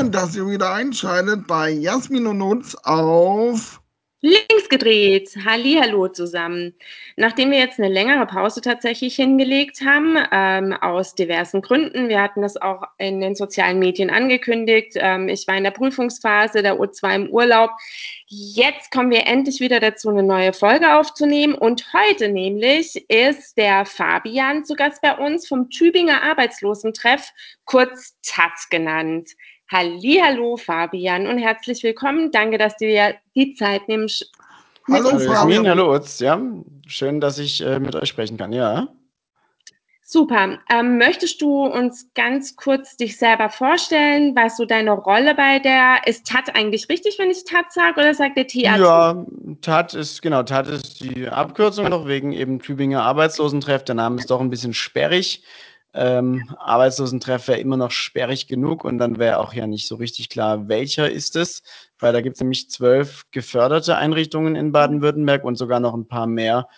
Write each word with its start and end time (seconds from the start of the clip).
Schön, 0.00 0.12
dass 0.12 0.34
ihr 0.34 0.48
wieder 0.48 0.72
einschaltet 0.72 1.46
bei 1.46 1.68
Jasmin 1.68 2.26
und 2.26 2.40
uns 2.40 2.74
auf 2.84 3.82
Links 4.22 4.68
gedreht. 4.70 5.36
Hallo 5.44 6.08
zusammen. 6.08 6.74
Nachdem 7.16 7.50
wir 7.50 7.58
jetzt 7.58 7.78
eine 7.78 7.92
längere 7.92 8.24
Pause 8.24 8.62
tatsächlich 8.62 9.16
hingelegt 9.16 9.82
haben, 9.84 10.16
ähm, 10.32 10.72
aus 10.72 11.14
diversen 11.14 11.60
Gründen, 11.60 12.08
wir 12.08 12.22
hatten 12.22 12.40
das 12.40 12.56
auch 12.56 12.82
in 12.96 13.20
den 13.20 13.34
sozialen 13.34 13.78
Medien 13.78 14.08
angekündigt, 14.08 14.92
ähm, 14.96 15.28
ich 15.28 15.46
war 15.46 15.58
in 15.58 15.64
der 15.64 15.70
Prüfungsphase, 15.70 16.62
der 16.62 16.80
U2 16.80 17.16
im 17.16 17.28
Urlaub. 17.28 17.70
Jetzt 18.26 18.90
kommen 18.90 19.10
wir 19.10 19.26
endlich 19.26 19.60
wieder 19.60 19.80
dazu, 19.80 20.08
eine 20.08 20.22
neue 20.22 20.54
Folge 20.54 20.94
aufzunehmen. 20.96 21.54
Und 21.54 21.92
heute 21.92 22.28
nämlich 22.30 23.04
ist 23.10 23.58
der 23.58 23.84
Fabian 23.84 24.64
zu 24.64 24.76
Gast 24.76 25.02
bei 25.02 25.14
uns 25.14 25.46
vom 25.46 25.68
Tübinger 25.68 26.22
Arbeitslosentreff, 26.22 27.30
kurz 27.66 28.16
TAT 28.22 28.52
genannt. 28.70 29.30
Hallo, 29.72 30.56
Fabian 30.56 31.28
und 31.28 31.38
herzlich 31.38 31.84
willkommen. 31.84 32.32
Danke, 32.32 32.58
dass 32.58 32.76
du 32.76 32.86
dir 32.86 33.14
die 33.36 33.54
Zeit 33.54 33.86
nimmst. 33.86 34.32
Hallo 34.90 35.16
Fabian. 35.16 35.68
Hallo 35.68 35.94
Utz. 35.94 36.18
Ja, 36.18 36.40
schön, 36.86 37.20
dass 37.20 37.38
ich 37.38 37.60
äh, 37.60 37.78
mit 37.78 37.94
euch 37.94 38.08
sprechen 38.08 38.36
kann. 38.36 38.52
Ja. 38.52 38.88
Super. 40.02 40.58
Ähm, 40.68 40.98
möchtest 40.98 41.40
du 41.40 41.66
uns 41.66 42.10
ganz 42.14 42.56
kurz 42.56 42.96
dich 42.96 43.16
selber 43.16 43.48
vorstellen, 43.48 44.34
was 44.34 44.56
so 44.56 44.64
deine 44.64 44.90
Rolle 44.90 45.36
bei 45.36 45.60
der 45.60 45.98
ist 46.04 46.26
TAT 46.26 46.56
eigentlich 46.56 46.88
richtig, 46.88 47.16
wenn 47.20 47.30
ich 47.30 47.44
TAT 47.44 47.72
sage, 47.72 48.00
oder 48.00 48.12
sagt 48.12 48.36
der 48.36 48.48
TA? 48.48 48.76
Ja, 48.76 49.24
TAT 49.60 49.94
ist 49.94 50.20
genau, 50.20 50.42
TAT 50.42 50.66
ist 50.66 51.00
die 51.00 51.28
Abkürzung 51.28 51.88
noch 51.90 52.08
wegen 52.08 52.32
eben 52.32 52.58
Tübinger 52.58 53.04
Arbeitslosentreff. 53.04 53.84
Der 53.84 53.94
Name 53.94 54.18
ist 54.18 54.32
doch 54.32 54.40
ein 54.40 54.50
bisschen 54.50 54.74
sperrig 54.74 55.44
ähm, 55.92 56.48
Arbeitslosentreff 56.58 57.48
wäre 57.48 57.58
immer 57.58 57.76
noch 57.76 57.90
sperrig 57.90 58.46
genug 58.46 58.84
und 58.84 58.98
dann 58.98 59.18
wäre 59.18 59.38
auch 59.38 59.52
ja 59.52 59.66
nicht 59.66 59.88
so 59.88 59.96
richtig 59.96 60.28
klar, 60.28 60.68
welcher 60.68 61.10
ist 61.10 61.36
es, 61.36 61.62
weil 61.98 62.12
da 62.12 62.20
gibt 62.20 62.36
es 62.36 62.40
nämlich 62.40 62.70
zwölf 62.70 63.24
geförderte 63.32 63.96
Einrichtungen 63.96 64.54
in 64.54 64.72
Baden-Württemberg 64.72 65.44
und 65.44 65.56
sogar 65.56 65.80
noch 65.80 65.94
ein 65.94 66.06
paar 66.06 66.26
mehr, 66.26 66.68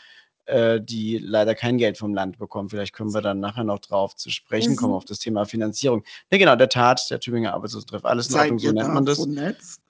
äh, 0.46 0.80
die 0.80 1.18
leider 1.18 1.54
kein 1.54 1.76
Geld 1.76 1.98
vom 1.98 2.14
Land 2.14 2.38
bekommen. 2.38 2.70
Vielleicht 2.70 2.94
können 2.94 3.12
wir 3.12 3.20
dann 3.20 3.40
nachher 3.40 3.64
noch 3.64 3.80
drauf 3.80 4.16
zu 4.16 4.30
sprechen 4.30 4.76
kommen, 4.76 4.92
mhm. 4.92 4.96
auf 4.96 5.04
das 5.04 5.18
Thema 5.18 5.44
Finanzierung. 5.44 6.04
Ne, 6.30 6.38
genau, 6.38 6.56
der 6.56 6.70
Tat, 6.70 7.10
der 7.10 7.20
Tübinger 7.20 7.52
Arbeitslosentreff, 7.52 8.04
alles 8.04 8.30
in 8.30 8.36
Ordnung, 8.36 8.58
so 8.58 8.72
nennt 8.72 8.94
man 8.94 9.04
das. 9.04 9.18
Vernetzt? 9.18 9.80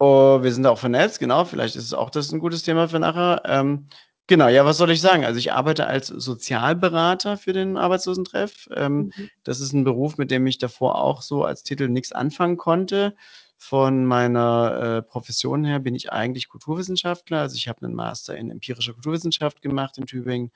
Oh, 0.00 0.42
wir 0.42 0.52
sind 0.52 0.66
auch 0.66 0.78
vernetzt, 0.78 1.18
genau. 1.18 1.44
Vielleicht 1.44 1.74
ist 1.74 1.92
auch 1.92 2.10
das 2.10 2.30
ein 2.30 2.38
gutes 2.38 2.62
Thema 2.62 2.86
für 2.88 3.00
nachher. 3.00 3.42
Ähm, 3.46 3.88
Genau, 4.30 4.48
ja, 4.48 4.66
was 4.66 4.76
soll 4.76 4.90
ich 4.90 5.00
sagen? 5.00 5.24
Also 5.24 5.38
ich 5.38 5.52
arbeite 5.52 5.86
als 5.86 6.08
Sozialberater 6.08 7.38
für 7.38 7.54
den 7.54 7.78
Arbeitslosentreff. 7.78 8.68
Ähm, 8.76 9.10
mhm. 9.16 9.30
Das 9.42 9.60
ist 9.60 9.72
ein 9.72 9.84
Beruf, 9.84 10.18
mit 10.18 10.30
dem 10.30 10.46
ich 10.46 10.58
davor 10.58 11.00
auch 11.00 11.22
so 11.22 11.44
als 11.44 11.62
Titel 11.62 11.88
nichts 11.88 12.12
anfangen 12.12 12.58
konnte. 12.58 13.16
Von 13.56 14.04
meiner 14.04 14.98
äh, 14.98 15.02
Profession 15.02 15.64
her 15.64 15.78
bin 15.78 15.94
ich 15.94 16.12
eigentlich 16.12 16.48
Kulturwissenschaftler. 16.50 17.40
Also 17.40 17.56
ich 17.56 17.68
habe 17.68 17.86
einen 17.86 17.94
Master 17.94 18.36
in 18.36 18.50
empirischer 18.50 18.92
Kulturwissenschaft 18.92 19.62
gemacht 19.62 19.96
in 19.96 20.04
Tübingen. 20.04 20.52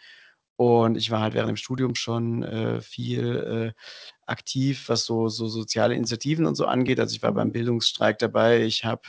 Und 0.57 0.97
ich 0.97 1.11
war 1.11 1.23
halt 1.23 1.33
während 1.33 1.49
dem 1.49 1.57
Studium 1.57 1.95
schon 1.95 2.43
äh, 2.43 2.83
viel 2.83 3.73
äh, 3.75 3.81
aktiv, 4.27 4.91
was 4.91 5.07
so, 5.07 5.29
so 5.29 5.49
soziale 5.49 5.95
Initiativen 5.95 6.45
und 6.45 6.57
so 6.57 6.67
angeht. 6.67 7.01
Also 7.01 7.17
ich 7.17 7.23
war 7.23 7.33
beim. 7.33 7.53
Bildungsstreik 7.53 8.19
dabei. 8.19 8.63
Ich 8.65 8.85
habe 8.85 9.03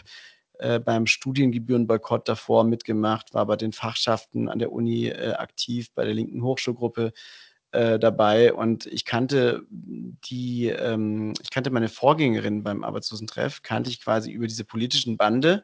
äh, 0.63 0.79
beim 0.79 1.05
Studiengebührenboykott 1.05 2.27
davor 2.27 2.63
mitgemacht, 2.63 3.33
war 3.33 3.45
bei 3.45 3.57
den 3.57 3.73
Fachschaften 3.73 4.47
an 4.47 4.59
der 4.59 4.71
Uni 4.71 5.07
äh, 5.07 5.33
aktiv, 5.33 5.91
bei 5.93 6.05
der 6.05 6.13
linken 6.13 6.41
Hochschulgruppe 6.41 7.11
äh, 7.71 7.99
dabei 7.99 8.53
und 8.53 8.85
ich 8.85 9.03
kannte 9.03 9.63
die, 9.69 10.67
ähm, 10.67 11.33
ich 11.41 11.49
kannte 11.49 11.69
meine 11.69 11.89
Vorgängerin 11.89 12.63
beim 12.63 12.83
Arbeitslosentreff, 12.83 13.61
kannte 13.61 13.89
ich 13.89 14.01
quasi 14.01 14.31
über 14.31 14.47
diese 14.47 14.63
politischen 14.63 15.17
Bande. 15.17 15.63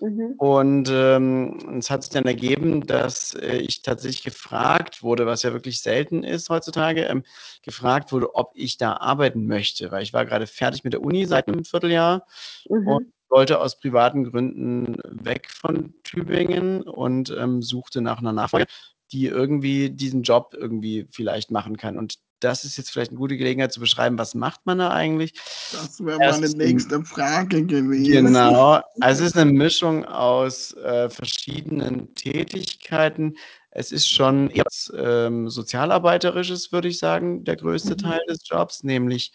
Mhm. 0.00 0.34
Und 0.38 0.88
ähm, 0.92 1.76
es 1.78 1.90
hat 1.90 2.04
sich 2.04 2.12
dann 2.12 2.24
ergeben, 2.24 2.86
dass 2.86 3.34
äh, 3.34 3.56
ich 3.56 3.82
tatsächlich 3.82 4.22
gefragt 4.22 5.02
wurde, 5.02 5.26
was 5.26 5.42
ja 5.42 5.52
wirklich 5.52 5.82
selten 5.82 6.22
ist 6.22 6.48
heutzutage, 6.48 7.02
ähm, 7.02 7.24
gefragt 7.62 8.12
wurde, 8.12 8.34
ob 8.36 8.52
ich 8.54 8.78
da 8.78 8.92
arbeiten 8.94 9.46
möchte, 9.46 9.90
weil 9.90 10.04
ich 10.04 10.12
war 10.12 10.24
gerade 10.24 10.46
fertig 10.46 10.84
mit 10.84 10.92
der 10.92 11.02
Uni 11.02 11.26
seit 11.26 11.48
einem 11.48 11.64
Vierteljahr 11.64 12.24
mhm. 12.68 12.86
und 12.86 13.12
wollte 13.30 13.60
aus 13.60 13.78
privaten 13.78 14.24
Gründen 14.24 14.96
weg 15.04 15.50
von 15.50 15.94
Tübingen 16.02 16.82
und 16.82 17.34
ähm, 17.38 17.62
suchte 17.62 18.00
nach 18.00 18.18
einer 18.18 18.32
Nachfolge, 18.32 18.66
die 19.12 19.26
irgendwie 19.26 19.90
diesen 19.90 20.22
Job 20.22 20.54
irgendwie 20.58 21.06
vielleicht 21.10 21.50
machen 21.50 21.76
kann. 21.76 21.98
Und 21.98 22.18
das 22.40 22.64
ist 22.64 22.76
jetzt 22.76 22.90
vielleicht 22.90 23.10
eine 23.10 23.18
gute 23.18 23.36
Gelegenheit 23.36 23.72
zu 23.72 23.80
beschreiben, 23.80 24.18
was 24.18 24.34
macht 24.34 24.64
man 24.64 24.78
da 24.78 24.90
eigentlich? 24.90 25.34
Das 25.72 26.04
wäre 26.04 26.18
meine 26.18 26.48
nächste 26.50 27.04
Frage 27.04 27.64
gewesen. 27.64 28.26
Genau, 28.26 28.80
also 29.00 29.24
es 29.24 29.30
ist 29.30 29.36
eine 29.36 29.52
Mischung 29.52 30.04
aus 30.04 30.72
äh, 30.74 31.08
verschiedenen 31.10 32.14
Tätigkeiten. 32.14 33.36
Es 33.70 33.92
ist 33.92 34.08
schon 34.08 34.50
jetzt 34.50 34.92
ähm, 34.96 35.48
sozialarbeiterisches, 35.50 36.72
würde 36.72 36.88
ich 36.88 36.98
sagen, 36.98 37.44
der 37.44 37.56
größte 37.56 37.92
mhm. 37.92 37.98
Teil 37.98 38.20
des 38.28 38.40
Jobs, 38.44 38.82
nämlich 38.82 39.32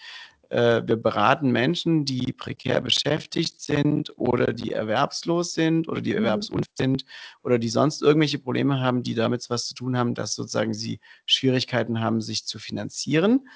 wir 0.53 0.97
beraten 0.97 1.51
Menschen, 1.51 2.05
die 2.05 2.31
prekär 2.31 2.79
beschäftigt 2.79 3.59
sind 3.61 4.17
oder 4.17 4.53
die 4.53 4.71
erwerbslos 4.71 5.53
sind 5.53 5.87
oder 5.87 6.01
die 6.01 6.11
mhm. 6.11 6.17
erwerbsunfähig 6.17 6.75
sind 6.77 7.05
oder 7.41 7.57
die 7.57 7.69
sonst 7.69 8.01
irgendwelche 8.01 8.39
Probleme 8.39 8.79
haben, 8.79 9.01
die 9.01 9.15
damit 9.15 9.49
was 9.49 9.65
zu 9.65 9.73
tun 9.73 9.97
haben, 9.97 10.13
dass 10.13 10.35
sozusagen 10.35 10.73
sie 10.73 10.99
Schwierigkeiten 11.25 12.01
haben, 12.01 12.21
sich 12.21 12.45
zu 12.45 12.59
finanzieren. 12.59 13.47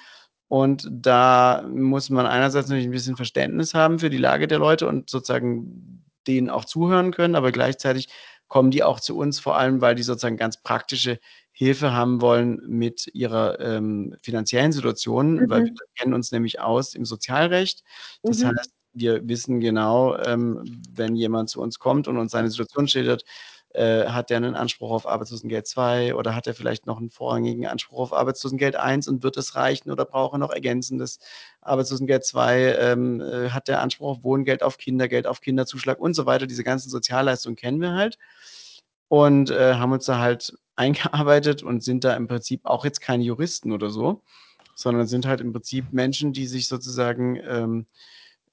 Und 0.48 0.88
da 0.90 1.64
muss 1.72 2.10
man 2.10 2.26
einerseits 2.26 2.68
natürlich 2.68 2.88
ein 2.88 2.92
bisschen 2.92 3.16
Verständnis 3.16 3.74
haben 3.74 3.98
für 3.98 4.10
die 4.10 4.16
Lage 4.16 4.48
der 4.48 4.58
Leute 4.58 4.88
und 4.88 5.08
sozusagen 5.08 6.04
denen 6.26 6.50
auch 6.50 6.64
zuhören 6.64 7.12
können, 7.12 7.36
aber 7.36 7.52
gleichzeitig 7.52 8.08
kommen 8.48 8.70
die 8.70 8.82
auch 8.82 9.00
zu 9.00 9.16
uns, 9.16 9.40
vor 9.40 9.56
allem 9.56 9.80
weil 9.80 9.94
die 9.94 10.02
sozusagen 10.02 10.36
ganz 10.36 10.62
praktische 10.62 11.18
Hilfe 11.52 11.92
haben 11.92 12.20
wollen 12.20 12.60
mit 12.66 13.08
ihrer 13.14 13.58
ähm, 13.60 14.14
finanziellen 14.22 14.72
Situation, 14.72 15.34
mhm. 15.34 15.50
weil 15.50 15.64
wir 15.64 15.74
kennen 15.96 16.14
uns 16.14 16.30
nämlich 16.30 16.60
aus 16.60 16.94
im 16.94 17.04
Sozialrecht. 17.04 17.82
Das 18.22 18.38
mhm. 18.38 18.48
heißt, 18.48 18.70
wir 18.92 19.28
wissen 19.28 19.60
genau, 19.60 20.16
ähm, 20.18 20.82
wenn 20.90 21.14
jemand 21.16 21.50
zu 21.50 21.60
uns 21.60 21.78
kommt 21.78 22.08
und 22.08 22.16
uns 22.16 22.32
seine 22.32 22.50
Situation 22.50 22.88
schildert, 22.88 23.24
äh, 23.74 24.06
hat 24.06 24.30
er 24.30 24.38
einen 24.38 24.54
Anspruch 24.54 24.90
auf 24.90 25.06
Arbeitslosengeld 25.06 25.66
2 25.66 26.14
oder 26.14 26.34
hat 26.34 26.46
er 26.46 26.54
vielleicht 26.54 26.86
noch 26.86 26.98
einen 26.98 27.10
vorrangigen 27.10 27.66
Anspruch 27.66 28.00
auf 28.00 28.12
Arbeitslosengeld 28.12 28.76
1 28.76 29.08
und 29.08 29.22
wird 29.22 29.36
es 29.36 29.54
reichen 29.56 29.90
oder 29.90 30.04
braucht 30.04 30.34
er 30.34 30.38
noch 30.38 30.50
ergänzendes 30.50 31.18
Arbeitslosengeld 31.60 32.24
2? 32.24 32.76
Ähm, 32.78 33.20
äh, 33.20 33.50
hat 33.50 33.68
der 33.68 33.82
Anspruch 33.82 34.18
auf 34.18 34.24
Wohngeld, 34.24 34.62
auf 34.62 34.78
Kindergeld, 34.78 35.26
auf 35.26 35.40
Kinderzuschlag 35.40 35.98
und 35.98 36.14
so 36.14 36.24
weiter? 36.24 36.46
Diese 36.46 36.64
ganzen 36.64 36.88
Sozialleistungen 36.88 37.56
kennen 37.56 37.80
wir 37.80 37.92
halt 37.92 38.18
und 39.08 39.50
äh, 39.50 39.74
haben 39.74 39.92
uns 39.92 40.06
da 40.06 40.18
halt 40.18 40.56
eingearbeitet 40.76 41.62
und 41.62 41.82
sind 41.82 42.04
da 42.04 42.14
im 42.14 42.28
Prinzip 42.28 42.60
auch 42.64 42.84
jetzt 42.84 43.00
keine 43.00 43.24
Juristen 43.24 43.72
oder 43.72 43.90
so, 43.90 44.22
sondern 44.76 45.06
sind 45.06 45.26
halt 45.26 45.40
im 45.40 45.52
Prinzip 45.52 45.92
Menschen, 45.92 46.32
die 46.32 46.46
sich 46.46 46.68
sozusagen 46.68 47.36
ähm, 47.36 47.86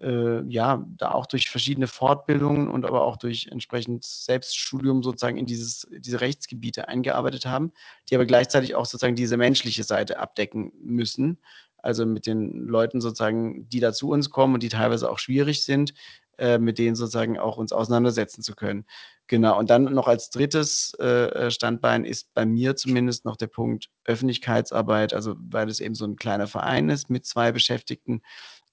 äh, 0.01 0.43
ja 0.47 0.85
da 0.97 1.11
auch 1.11 1.25
durch 1.25 1.49
verschiedene 1.49 1.87
Fortbildungen 1.87 2.67
und 2.67 2.85
aber 2.85 3.03
auch 3.03 3.17
durch 3.17 3.47
entsprechend 3.51 4.05
Selbststudium 4.05 5.03
sozusagen 5.03 5.37
in 5.37 5.45
dieses, 5.45 5.87
diese 5.91 6.21
Rechtsgebiete 6.21 6.87
eingearbeitet 6.87 7.45
haben, 7.45 7.71
die 8.09 8.15
aber 8.15 8.25
gleichzeitig 8.25 8.75
auch 8.75 8.85
sozusagen 8.85 9.15
diese 9.15 9.37
menschliche 9.37 9.83
Seite 9.83 10.19
abdecken 10.19 10.71
müssen. 10.81 11.39
Also 11.77 12.05
mit 12.05 12.25
den 12.25 12.65
Leuten 12.65 12.99
sozusagen, 12.99 13.69
die 13.69 13.79
da 13.79 13.93
zu 13.93 14.09
uns 14.09 14.31
kommen 14.31 14.55
und 14.55 14.63
die 14.63 14.69
teilweise 14.69 15.09
auch 15.09 15.19
schwierig 15.19 15.63
sind, 15.63 15.93
äh, 16.37 16.57
mit 16.57 16.79
denen 16.79 16.95
sozusagen 16.95 17.37
auch 17.37 17.57
uns 17.57 17.71
auseinandersetzen 17.71 18.41
zu 18.41 18.55
können. 18.55 18.85
Genau, 19.27 19.57
und 19.57 19.69
dann 19.69 19.83
noch 19.85 20.07
als 20.07 20.29
drittes 20.29 20.93
äh, 20.99 21.05
äh, 21.05 21.51
Standbein 21.51 22.03
ist 22.03 22.33
bei 22.33 22.45
mir 22.45 22.75
zumindest 22.75 23.23
noch 23.23 23.37
der 23.37 23.47
Punkt 23.47 23.89
Öffentlichkeitsarbeit. 24.03 25.13
Also 25.13 25.35
weil 25.39 25.69
es 25.69 25.79
eben 25.79 25.95
so 25.95 26.05
ein 26.05 26.15
kleiner 26.15 26.47
Verein 26.47 26.89
ist 26.89 27.09
mit 27.09 27.25
zwei 27.25 27.51
Beschäftigten, 27.51 28.21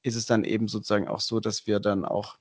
ist 0.02 0.16
es 0.16 0.26
dann 0.26 0.44
eben 0.44 0.68
sozusagen 0.68 1.08
auch 1.08 1.20
so, 1.20 1.40
dass 1.40 1.66
wir 1.66 1.80
dann 1.80 2.04
auch 2.04 2.38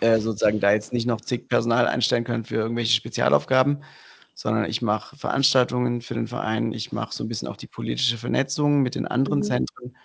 äh, 0.00 0.18
sozusagen 0.18 0.60
da 0.60 0.72
jetzt 0.72 0.92
nicht 0.92 1.06
noch 1.06 1.20
zig 1.20 1.48
Personal 1.48 1.86
einstellen 1.86 2.24
können 2.24 2.44
für 2.44 2.56
irgendwelche 2.56 2.94
Spezialaufgaben, 2.94 3.82
sondern 4.34 4.66
ich 4.66 4.82
mache 4.82 5.16
Veranstaltungen 5.16 6.02
für 6.02 6.14
den 6.14 6.26
Verein, 6.26 6.72
ich 6.72 6.92
mache 6.92 7.14
so 7.14 7.24
ein 7.24 7.28
bisschen 7.28 7.48
auch 7.48 7.56
die 7.56 7.68
politische 7.68 8.18
Vernetzung 8.18 8.82
mit 8.82 8.94
den 8.94 9.06
anderen 9.06 9.38
mhm. 9.40 9.44
Zentren. 9.44 9.96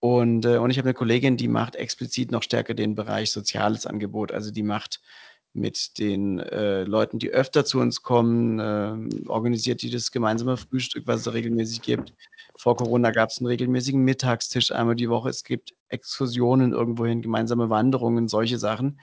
Und, 0.00 0.46
äh, 0.46 0.56
und 0.56 0.70
ich 0.70 0.78
habe 0.78 0.88
eine 0.88 0.94
Kollegin, 0.94 1.36
die 1.36 1.48
macht 1.48 1.76
explizit 1.76 2.32
noch 2.32 2.42
stärker 2.42 2.74
den 2.74 2.94
Bereich 2.94 3.30
soziales 3.30 3.86
Angebot. 3.86 4.32
Also 4.32 4.50
die 4.50 4.62
macht 4.62 5.00
mit 5.52 5.98
den 5.98 6.38
äh, 6.38 6.84
Leuten, 6.84 7.18
die 7.18 7.30
öfter 7.30 7.64
zu 7.64 7.80
uns 7.80 8.02
kommen, 8.02 8.58
äh, 8.58 9.28
organisiert 9.28 9.82
die 9.82 9.90
das 9.90 10.10
gemeinsame 10.10 10.56
Frühstück, 10.56 11.06
was 11.06 11.26
es 11.26 11.32
regelmäßig 11.32 11.82
gibt. 11.82 12.14
Vor 12.56 12.76
Corona 12.76 13.10
gab 13.10 13.30
es 13.30 13.38
einen 13.38 13.46
regelmäßigen 13.46 14.02
Mittagstisch 14.02 14.70
einmal 14.70 14.94
die 14.94 15.08
Woche. 15.08 15.28
Es 15.28 15.42
gibt 15.42 15.74
Exkursionen 15.88 16.72
irgendwohin, 16.72 17.22
gemeinsame 17.22 17.70
Wanderungen, 17.70 18.28
solche 18.28 18.58
Sachen. 18.58 19.00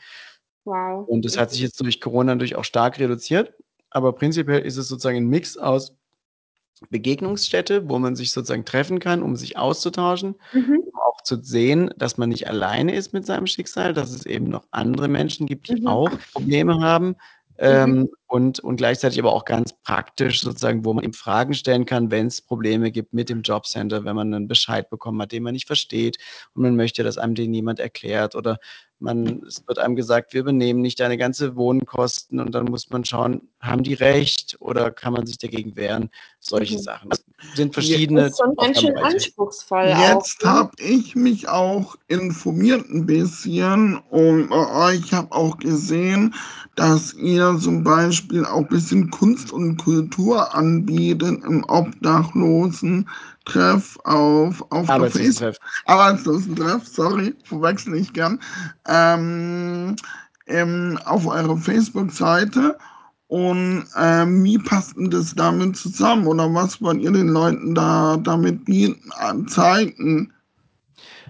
Wow. 0.64 1.08
Und 1.08 1.26
das 1.26 1.38
hat 1.38 1.52
sich 1.52 1.62
jetzt 1.62 1.80
durch 1.82 2.00
Corona 2.00 2.36
natürlich 2.36 2.56
auch 2.56 2.66
stark 2.66 3.00
reduziert. 3.00 3.54
Aber 3.90 4.14
prinzipiell 4.14 4.62
ist 4.62 4.78
es 4.78 4.88
sozusagen 4.88 5.18
ein 5.18 5.28
Mix 5.28 5.58
aus 5.58 5.96
Begegnungsstätte, 6.90 7.90
wo 7.90 8.00
man 8.00 8.16
sich 8.16 8.32
sozusagen 8.32 8.66
treffen 8.66 9.00
kann, 9.00 9.24
um 9.24 9.36
sich 9.36 9.58
auszutauschen, 9.58 10.36
Mhm. 10.54 10.80
um 10.92 11.00
auch 11.00 11.22
zu 11.24 11.42
sehen, 11.44 11.92
dass 11.98 12.18
man 12.18 12.30
nicht 12.30 12.48
alleine 12.48 12.96
ist 12.96 13.14
mit 13.14 13.26
seinem 13.26 13.48
Schicksal, 13.48 13.94
dass 13.94 14.12
es 14.12 14.26
eben 14.26 14.46
noch 14.50 14.66
andere 14.72 15.08
Menschen 15.08 15.48
gibt, 15.48 15.70
die 15.70 15.78
Mhm. 15.82 15.88
auch 15.88 16.22
Probleme 16.34 16.80
haben, 16.82 17.10
Mhm. 17.10 17.16
ähm, 17.60 18.10
und 18.28 18.60
und 18.60 18.76
gleichzeitig 18.78 19.20
aber 19.20 19.34
auch 19.34 19.46
ganz 19.46 19.74
praktisch 19.84 20.42
sozusagen, 20.42 20.86
wo 20.86 20.94
man 20.94 21.04
eben 21.06 21.14
Fragen 21.14 21.54
stellen 21.56 21.86
kann, 21.86 22.12
wenn's 22.12 22.42
Probleme 22.42 22.92
gibt 22.92 23.14
mit 23.14 23.30
dem 23.30 23.42
Jobcenter, 23.42 24.04
wenn 24.06 24.16
man 24.16 24.30
'nen 24.30 24.48
Bescheid 24.48 24.90
bekommen 24.90 25.22
hat, 25.22 25.32
den 25.32 25.44
man 25.44 25.54
nicht 25.54 25.66
versteht 25.68 26.18
und 26.54 26.62
man 26.64 26.76
möchte, 26.76 27.04
dass 27.04 27.18
einem 27.18 27.36
den 27.36 27.54
jemand 27.54 27.80
erklärt 27.80 28.36
oder 28.36 28.58
man 29.00 29.44
es 29.48 29.64
wird 29.68 29.80
einem 29.80 29.96
gesagt: 29.96 30.34
„Wir 30.34 30.42
übernehmen 30.42 30.82
nicht 30.82 31.00
deine 31.00 31.18
ganze 31.18 31.56
Wohnkosten“, 31.56 32.40
und 32.40 32.54
dann 32.54 32.66
muss 32.66 32.90
man 32.90 33.06
schauen, 33.06 33.50
haben 33.62 33.84
die 33.84 33.94
recht 33.96 34.58
oder 34.60 34.92
kann 34.92 35.14
man 35.14 35.26
sich 35.26 35.38
dagegen 35.40 35.76
wehren? 35.76 36.10
Solche 36.50 36.76
Mhm. 36.76 36.80
Sachen. 36.80 37.10
Das 37.10 37.24
sind 37.54 37.74
verschiedene 37.74 38.28
Ist 38.28 38.38
schon 38.38 38.56
ganz 38.56 38.80
schön 38.80 38.96
anspruchsvoll 38.98 39.90
Jetzt 39.90 40.44
ne? 40.44 40.46
habe 40.46 40.72
ich 40.80 41.16
mich 41.16 41.48
auch 41.50 41.96
informiert 42.08 42.90
'n 42.90 43.06
bisschen 43.06 43.98
und 44.10 44.50
bei 44.50 44.96
euch 44.96 45.14
habe 45.14 45.32
auch 45.34 45.58
gesehen, 45.60 46.34
dass 46.76 47.14
ihr 47.14 47.58
zum 47.60 47.84
Beispiel 47.84 48.44
auch 48.46 48.68
bisschen 48.68 49.12
Kunst 49.12 49.52
und 49.54 49.78
Kultur 49.78 50.56
anbietet 50.56 51.44
im 51.46 51.64
Obdachlosentreff 51.66 54.00
auf 54.04 54.64
auf 54.72 54.88
Face 54.88 54.90
Arbeitslosentreff. 54.90 55.58
Arbeitslosentreff, 55.86 56.88
sorry, 56.88 57.36
verwechsle 57.44 57.98
ich 57.98 58.14
gern, 58.14 58.40
ähm, 58.88 59.96
ähm, 60.48 60.98
auf 61.06 61.28
eurer 61.28 61.58
Facebook-Seite 61.58 62.78
und, 63.28 63.86
ähm, 63.98 64.44
wie 64.44 64.58
passt 64.60 64.98
'n 64.98 65.10
das 65.12 65.36
damit 65.36 65.76
zusammen 65.78 66.28
oder 66.28 66.54
was 66.54 66.82
wollt 66.82 67.02
ihr 67.02 67.12
den 67.12 67.30
Leuten 67.30 67.76
da 67.76 68.18
damit 68.18 68.66
bieten 68.66 69.12
zeigen? 69.48 70.34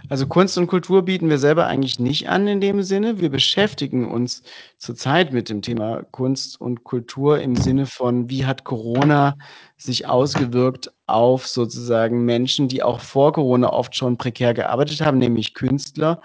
Also, 0.09 0.25
Kunst 0.25 0.57
und 0.57 0.67
Kultur 0.67 1.01
bieten 1.03 1.29
wir 1.29 1.37
selber 1.37 1.67
eigentlich 1.67 1.99
nicht 1.99 2.29
an 2.29 2.47
in 2.47 2.61
dem 2.61 2.81
Sinne. 2.81 3.19
Wir 3.19 3.29
beschäftigen 3.29 4.09
uns 4.09 4.41
zurzeit 4.77 5.33
mit 5.33 5.49
dem 5.49 5.61
Thema 5.61 6.03
Kunst 6.11 6.61
und 6.61 6.85
Kultur 6.85 7.39
im 7.41 7.57
Sinne 7.57 7.85
von: 7.85 8.29
Wie 8.29 8.45
hat 8.45 8.63
Corona 8.63 9.35
sich 9.75 10.07
ausgewirkt 10.07 10.93
auf 11.07 11.45
sozusagen 11.47 12.23
Menschen, 12.23 12.69
die 12.69 12.83
auch 12.83 13.01
vor 13.01 13.33
Corona 13.33 13.69
oft 13.73 13.95
schon 13.97 14.17
prekär 14.17 14.53
gearbeitet 14.53 15.01
haben, 15.01 15.17
nämlich 15.17 15.53
Künstler 15.53 16.21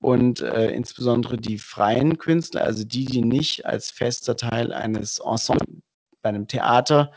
und, 0.00 0.40
äh, 0.40 0.70
insbesondere 0.72 1.36
die 1.38 1.58
freien 1.58 2.18
Künstler, 2.18 2.62
also 2.64 2.84
die, 2.84 3.04
die 3.06 3.22
nicht 3.22 3.66
als 3.66 3.90
fester 3.90 4.36
Teil 4.36 4.72
eines 4.72 5.18
Ensemble 5.20 5.82
bei 6.22 6.32
'nem 6.32 6.46
Theater, 6.48 7.12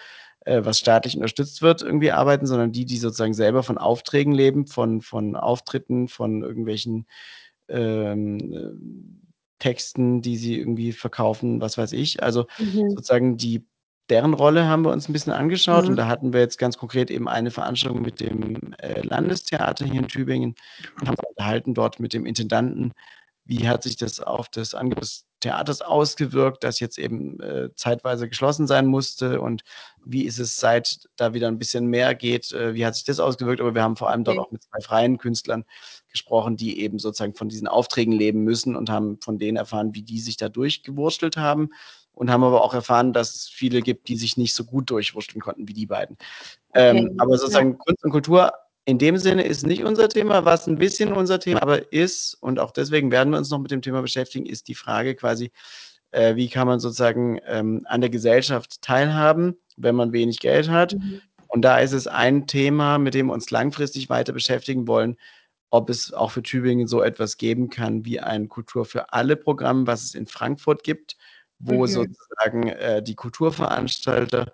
äh, 0.46 0.62
was 0.66 0.80
staatlich 0.80 1.16
unterstützt 1.16 1.62
wird, 1.62 1.82
irgendwie 1.84 2.12
arbeiten, 2.12 2.48
sondern 2.48 2.72
die, 2.72 2.86
die 2.86 2.98
sozusagen 2.98 3.34
selber 3.36 3.64
von 3.64 3.78
Aufträgen 3.78 4.34
leben, 4.34 4.68
von 4.68 5.02
von 5.02 5.36
Auftritten, 5.36 6.08
von 6.10 6.42
irgendwelchen, 6.44 7.08
ähm, 7.70 8.40
ähm, 8.54 9.22
Texten, 9.60 10.22
die 10.24 10.38
sie 10.38 10.58
irgendwie 10.60 10.92
verkaufen, 10.94 11.62
was 11.62 11.78
weiß 11.78 11.94
ich. 11.94 12.24
Also, 12.24 12.48
Mhm. 12.60 12.96
sozusagen 12.96 13.38
die 13.38 13.66
deren 14.10 14.34
Rolle 14.34 14.66
haben 14.68 14.84
wir 14.86 14.92
uns 14.92 15.08
'n 15.10 15.14
bisschen 15.14 15.34
angeschaut 15.34 15.88
und 15.90 15.96
Mhm. 15.96 15.98
da 15.98 16.08
hatten 16.08 16.34
wir 16.34 16.40
jetzt 16.42 16.58
ganz 16.58 16.78
konkret 16.78 17.10
eben 17.12 17.28
eine 17.30 17.52
Veranstaltung 17.52 18.02
mit 18.02 18.20
dem, 18.20 18.74
äh, 18.80 19.02
Landestheater 19.02 19.86
hier 19.86 20.02
in 20.02 20.08
Tübingen 20.08 20.56
und 21.00 21.08
haben 21.08 21.16
uns 21.18 21.30
unterhalten 21.30 21.74
dort 21.74 22.00
mit 22.00 22.14
dem 22.14 22.26
Intendanten. 22.26 22.94
Wie 23.46 23.68
hat 23.68 23.84
sich 23.84 23.98
das 23.98 24.20
auf 24.20 24.50
das 24.50 24.76
Angebot 24.76 25.04
des 25.04 25.26
Theaters 25.42 25.82
ausgewirkt, 25.82 26.64
das 26.64 26.80
jetzt 26.80 27.00
eben, 27.00 27.40
äh, 27.42 27.70
zeitweise 27.76 28.30
geschlossen 28.30 28.68
sein 28.68 28.86
musste 28.88 29.42
und 29.42 29.64
wie 30.06 30.24
ist 30.26 30.40
es, 30.40 30.58
seit 30.58 31.08
da 31.18 31.34
wieder 31.34 31.48
'n 31.48 31.58
bisschen 31.60 31.88
mehr 31.88 32.14
geht, 32.16 32.52
äh, 32.54 32.76
wie 32.76 32.86
hat 32.86 32.96
sich 32.96 33.06
das 33.06 33.20
ausgewirkt? 33.20 33.60
Aber 33.62 33.74
wir 33.76 33.82
haben 33.84 33.98
vor 33.98 34.10
allem 34.12 34.24
dort 34.24 34.38
Okay. 34.38 34.40
auch 34.40 34.52
mit 34.52 34.64
2 34.64 34.80
freien 34.82 35.18
Künstlern 35.18 35.66
gesprochen, 36.12 36.58
die 36.58 36.80
eben 36.82 37.00
sozusagen 37.00 37.34
von 37.36 37.50
diesen 37.50 37.68
Aufträgen 37.68 38.14
leben 38.14 38.44
müssen 38.44 38.76
und 38.76 38.90
haben 38.92 39.20
von 39.22 39.40
denen 39.40 39.58
erfahren, 39.58 39.96
wie 39.96 40.04
die 40.04 40.20
sich 40.20 40.38
da 40.38 40.50
durchgewurstelt 40.50 41.38
haben 41.38 41.70
und 42.14 42.32
haben 42.32 42.44
aber 42.44 42.64
auch 42.64 42.74
erfahren, 42.74 43.14
dass 43.14 43.34
es 43.36 43.48
viele 43.50 43.82
gibt, 43.82 44.08
die 44.10 44.18
sich 44.18 44.38
nicht 44.38 44.56
so 44.56 44.66
gut 44.66 44.90
durchwursteln 44.92 45.42
konnten 45.42 45.68
wie 45.68 45.74
die 45.74 45.88
beiden. 45.88 46.18
Okay, 46.72 46.82
Ähm, 46.92 47.16
aber 47.20 47.34
ja. 47.34 47.38
sozusagen 47.40 47.78
Kunst 47.80 48.04
und 48.06 48.12
Kultur 48.12 48.54
in 48.86 49.00
dem 49.00 49.18
Sinne 49.18 49.44
ist 49.46 49.66
nicht 49.68 49.84
unser 49.84 50.10
Thema. 50.10 50.46
Was 50.46 50.68
'n 50.68 50.78
bisschen 50.80 51.14
unser 51.14 51.40
Thema 51.40 51.62
aber 51.64 51.92
ist 51.94 52.36
und 52.42 52.60
auch 52.60 52.72
deswegen 52.72 53.12
werden 53.12 53.32
wir 53.32 53.38
uns 53.40 53.50
noch 53.52 53.60
mit 53.60 53.72
dem 53.72 53.82
Thema 53.84 54.02
beschäftigen, 54.02 54.46
ist 54.48 54.68
die 54.70 54.76
Frage 54.76 55.16
quasi, 55.16 55.52
äh, 56.12 56.36
wie 56.38 56.50
kann 56.50 56.68
man 56.68 56.80
sozusagen, 56.82 57.40
ähm, 57.48 57.84
an 57.88 58.02
der 58.02 58.10
Gesellschaft 58.12 58.82
teilhaben, 58.84 59.58
wenn 59.78 59.96
man 59.96 60.14
wenig 60.14 60.40
Geld 60.40 60.70
hat? 60.70 60.94
Mhm. 60.96 61.22
Und 61.48 61.64
da 61.64 61.80
ist 61.80 61.94
es 61.94 62.08
ein 62.08 62.48
Thema, 62.48 62.98
mit 63.00 63.14
dem 63.16 63.28
wir 63.28 63.34
uns 63.34 63.52
langfristig 63.52 64.10
weiter 64.10 64.34
beschäftigen 64.34 64.88
wollen, 64.88 65.18
ob 65.72 65.90
es 65.92 66.14
auch 66.14 66.32
für 66.32 66.44
Tübingen 66.44 66.88
so 66.88 67.02
etwas 67.04 67.38
geben 67.38 67.70
kann 67.72 68.06
wie 68.06 68.20
ein 68.22 68.50
„Kultur 68.50 68.86
für 68.86 69.14
alle“ 69.14 69.38
Programm, 69.38 69.88
was 69.88 70.04
es 70.06 70.16
in 70.16 70.28
Frankfurt 70.28 70.84
gibt, 70.86 71.18
wo 71.62 71.88
Mhm. 71.88 71.88
sozusagen, 71.88 72.68
äh, 72.70 73.04
die 73.04 73.16
Kulturveranstalter 73.16 74.52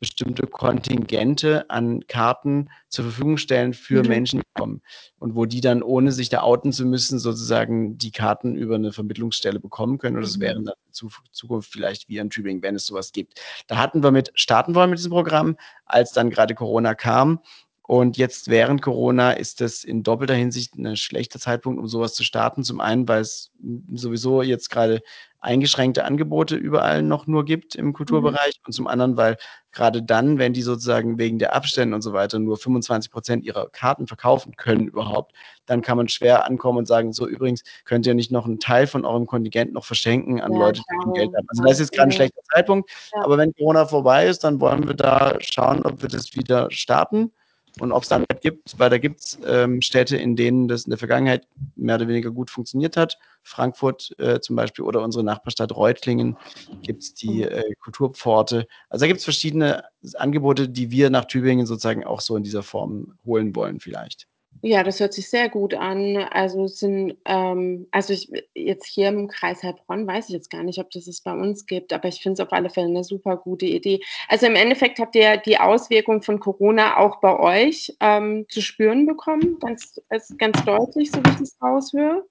bestimmte 0.00 0.46
Kontingente 0.46 1.68
an 1.70 2.06
Karten 2.08 2.70
zur 2.88 3.04
Verfügung 3.06 3.36
stellen 3.38 3.74
für 3.74 4.02
Mhm. 4.02 4.08
Menschen, 4.08 4.40
die 4.40 4.46
kommen 4.54 4.82
und 5.18 5.34
wo 5.36 5.44
die 5.46 5.60
dann, 5.60 5.82
ohne 5.82 6.12
sich 6.12 6.30
da 6.30 6.42
outen 6.42 6.72
zu 6.72 6.86
müssen, 6.86 7.18
sozusagen 7.18 7.98
die 7.98 8.10
Karten 8.12 8.56
über 8.56 8.78
'ne 8.78 8.92
Vermittlungsstelle 8.92 9.60
bekommen 9.60 9.98
können 9.98 10.16
und 10.16 10.22
das 10.22 10.38
Mhm. 10.38 10.40
wären 10.40 10.64
dann 10.64 10.74
in 10.88 11.10
Zukunft 11.32 11.70
vielleicht 11.72 12.08
wir 12.08 12.22
in 12.22 12.30
Tübingen, 12.30 12.62
wenn 12.62 12.76
es 12.76 12.86
so 12.86 12.94
was 12.94 13.12
gibt. 13.12 13.40
Da 13.68 13.76
hatten 13.78 14.02
wir 14.02 14.10
mit 14.10 14.32
starten 14.34 14.74
wollen 14.74 14.90
mit 14.90 14.98
diesem 15.00 15.12
Programm, 15.12 15.56
als 15.86 16.12
dann 16.12 16.30
grade 16.30 16.54
Corona 16.54 16.94
kam 16.94 17.40
und 17.82 18.16
jetzt 18.16 18.48
während 18.48 18.82
Corona 18.82 19.32
ist 19.32 19.60
das 19.60 19.84
in 19.84 20.02
doppelter 20.02 20.34
Hinsicht 20.34 20.78
'ne 20.78 20.96
schlechter 20.96 21.40
Zeitpunkt, 21.40 21.78
um 21.80 21.88
so 21.88 22.00
was 22.00 22.14
zu 22.14 22.24
starten. 22.24 22.64
Zum 22.64 22.80
einen, 22.80 23.06
weil's, 23.08 23.50
hm, 23.60 23.84
sowieso 23.96 24.42
jetzt 24.42 24.70
grade 24.70 25.02
eingeschränkte 25.40 26.04
Angebote 26.04 26.56
überall 26.56 27.02
noch 27.02 27.26
nur 27.26 27.44
gibt 27.44 27.74
im 27.74 27.88
Mhm. 27.88 27.92
Kulturbereich 27.94 28.60
und 28.66 28.72
zum 28.72 28.86
anderen, 28.86 29.16
weil 29.16 29.36
grade 29.72 30.02
dann, 30.02 30.38
wenn 30.38 30.52
die 30.52 30.62
sozusagen 30.62 31.18
wegen 31.18 31.38
der 31.38 31.54
Abstände 31.54 31.94
und 31.94 32.02
so 32.02 32.12
weiter 32.12 32.38
nur 32.38 32.56
25 32.58 33.10
% 33.12 33.44
ihrer 33.44 33.68
Karten 33.70 34.06
verkaufen 34.06 34.56
können 34.56 34.86
überhaupt, 34.88 35.32
dann 35.66 35.82
kann 35.82 35.96
man 35.96 36.08
schwer 36.08 36.44
ankommen 36.46 36.78
und 36.78 36.86
sagen: 36.88 37.12
„So, 37.12 37.28
übrigens, 37.28 37.62
könnt 37.84 38.06
ihr 38.06 38.14
nicht 38.14 38.32
noch 38.32 38.46
'n 38.46 38.58
Teil 38.60 38.86
von 38.86 39.04
eurem 39.04 39.26
Kontingent 39.26 39.72
noch 39.72 39.84
verschenken 39.84 40.40
an 40.40 40.52
Ja, 40.52 40.56
Leute, 40.56 40.82
die 40.82 40.96
kein 41.02 41.12
Geld 41.12 41.30
haben?“ 41.36 41.46
Also, 41.48 41.62
das 41.64 41.72
ist 41.74 41.80
jetzt 41.80 41.94
grad 41.96 42.06
'n 42.08 42.12
Ja. 42.12 42.12
schlechter 42.12 42.40
Zeitpunkt, 42.54 42.90
Ja. 43.12 43.22
aber 43.22 43.38
wenn 43.38 43.52
Corona 43.54 43.86
vorbei 43.86 44.26
ist, 44.26 44.44
dann 44.44 44.60
wollen 44.60 44.86
wir 44.88 44.94
da 44.94 45.36
schauen, 45.40 45.82
ob 45.84 46.02
wir 46.02 46.08
das 46.08 46.34
wieder 46.34 46.70
starten 46.70 47.32
und 47.78 47.92
ob's 47.92 48.08
dann 48.08 48.24
gibt, 48.42 48.78
weil 48.78 48.90
da 48.90 48.98
gibt's, 48.98 49.38
ähm, 49.46 49.80
Städte, 49.82 50.16
in 50.16 50.34
denen 50.36 50.66
das 50.68 50.84
in 50.84 50.90
der 50.90 50.98
Vergangenheit 50.98 51.46
mehr 51.76 51.94
oder 51.96 52.08
weniger 52.08 52.30
gut 52.30 52.50
funktioniert 52.50 52.96
hat. 52.96 53.18
Frankfurt, 53.42 54.14
äh, 54.18 54.40
zum 54.40 54.56
Beispiel 54.56 54.84
oder 54.84 55.02
unsere 55.02 55.24
Nachbarstadt 55.24 55.74
Reutlingen 55.74 56.36
gibt's 56.82 57.14
die, 57.14 57.42
Mhm. 57.42 57.48
äh, 57.48 57.74
Kulturpforte. 57.80 58.66
Also, 58.88 59.04
da 59.04 59.06
gibt's 59.08 59.24
verschiedene 59.24 59.84
s 60.02 60.14
Angebote, 60.14 60.68
die 60.68 60.90
wir 60.90 61.10
nach 61.10 61.24
Tübingen 61.26 61.66
sozusagen 61.66 62.04
auch 62.04 62.20
so 62.20 62.36
in 62.36 62.42
dieser 62.42 62.62
Form 62.62 63.18
holen 63.24 63.54
wollen 63.54 63.80
vielleicht. 63.80 64.26
Ja, 64.62 64.82
das 64.82 65.00
hört 65.00 65.14
sich 65.14 65.30
sehr 65.30 65.48
gut 65.48 65.72
an. 65.72 66.16
Also, 66.18 66.64
es 66.66 66.78
sind, 66.80 67.16
ähm 67.24 67.86
also, 67.92 68.12
ich 68.12 68.30
jetzt 68.54 68.84
hier 68.86 69.08
im 69.08 69.26
Kreis 69.28 69.62
Heilbronn 69.62 70.06
weiß 70.06 70.28
ich 70.28 70.34
jetzt 70.34 70.50
gar 70.50 70.62
nicht, 70.62 70.78
ob 70.78 70.90
das 70.90 71.06
es 71.06 71.22
bei 71.22 71.32
uns 71.32 71.64
gibt, 71.64 71.94
aber 71.94 72.08
ich 72.08 72.20
finde 72.20 72.34
es 72.42 72.46
auf 72.46 72.52
alle 72.52 72.68
Fälle 72.68 72.90
'ne 72.90 73.02
super 73.02 73.38
gute 73.38 73.64
Idee. 73.64 74.00
Also, 74.28 74.46
im 74.46 74.56
Endeffekt 74.56 74.98
habt 74.98 75.14
ihr 75.16 75.38
die 75.38 75.58
Auswirkung 75.58 76.20
von 76.22 76.40
Corona 76.40 76.98
auch 76.98 77.20
bei 77.20 77.38
euch, 77.38 77.96
ähm, 78.00 78.44
zu 78.50 78.60
spüren 78.60 79.06
bekommen, 79.06 79.56
ganz 79.60 79.98
ganz 80.38 80.62
deutlich, 80.64 81.10
so 81.10 81.24
wie 81.24 81.30
ich 81.30 81.36
das 81.38 81.56
raushöre? 81.62 82.24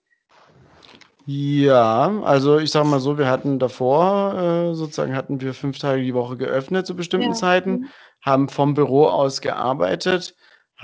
Ja, 1.26 2.22
also, 2.24 2.58
ich 2.60 2.72
sage 2.72 2.88
mal 2.88 3.00
so, 3.00 3.18
wir 3.18 3.28
hatten 3.30 3.60
davor, 3.60 4.70
äh 4.72 4.74
sozusagen 4.76 5.16
hatten 5.16 5.42
wir 5.42 5.54
5 5.54 5.78
Tage 5.80 6.02
die 6.02 6.14
Woche 6.14 6.38
geöffnet 6.38 6.88
zu 6.88 6.96
bestimmten 6.96 7.32
Ja, 7.32 7.34
Zeiten, 7.34 7.72
mhm. 7.72 7.86
haben 8.22 8.50
vom 8.50 8.74
Büro 8.74 9.06
aus 9.08 9.42
gearbeitet, 9.42 10.36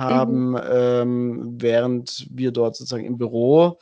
Mhm. 0.08 0.46
haben, 0.50 0.56
ähm, 0.64 1.56
während 1.62 2.28
wir 2.32 2.52
dort 2.52 2.76
sozusagen 2.76 3.06
im 3.06 3.18
Büro, 3.18 3.80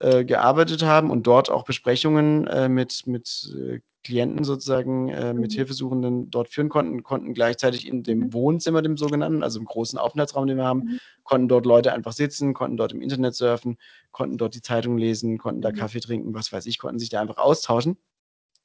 äh, 0.00 0.24
gearbeitet 0.24 0.82
haben 0.84 1.10
und 1.10 1.26
dort 1.26 1.50
auch 1.50 1.64
Besprechungen, 1.64 2.46
äh, 2.48 2.68
mit 2.68 3.04
mit, 3.06 3.54
äh, 3.58 3.80
Klienten 4.04 4.44
sozusagen, 4.44 5.08
äh, 5.10 5.34
mit 5.34 5.52
Mhm. 5.52 5.54
Hilfesuchenden 5.54 6.30
dort 6.30 6.48
führen 6.50 6.68
konnten, 6.68 7.02
konnten 7.04 7.34
gleichzeitig 7.34 7.88
in 7.88 8.02
Mhm. 8.20 8.28
dem 8.28 8.32
Wohnzimmer, 8.34 8.82
dem 8.82 8.96
sogenannten, 8.98 9.42
also, 9.42 9.58
im 9.60 9.64
großen 9.66 9.98
Aufenthaltsraum, 9.98 10.46
den 10.46 10.58
wir 10.58 10.64
haben 10.64 10.84
Mhm. 10.84 10.98
konnten 11.24 11.48
dort 11.48 11.66
Leute 11.66 11.92
einfach 11.92 12.12
sitzen, 12.12 12.54
konnten 12.54 12.76
dort 12.76 12.92
im 12.92 13.00
Internet 13.02 13.34
surfen, 13.34 13.78
konnten 14.12 14.36
dort 14.38 14.54
die 14.54 14.62
Zeitung 14.62 14.98
lesen, 14.98 15.38
konnten 15.38 15.62
da 15.62 15.72
Mhm. 15.72 15.74
Kaffee 15.74 16.00
trinken, 16.00 16.34
was 16.34 16.52
weiß 16.52 16.66
ich, 16.66 16.78
konnten 16.78 16.98
sich 16.98 17.08
da 17.10 17.20
einfach 17.22 17.38
austauschen. 17.38 17.96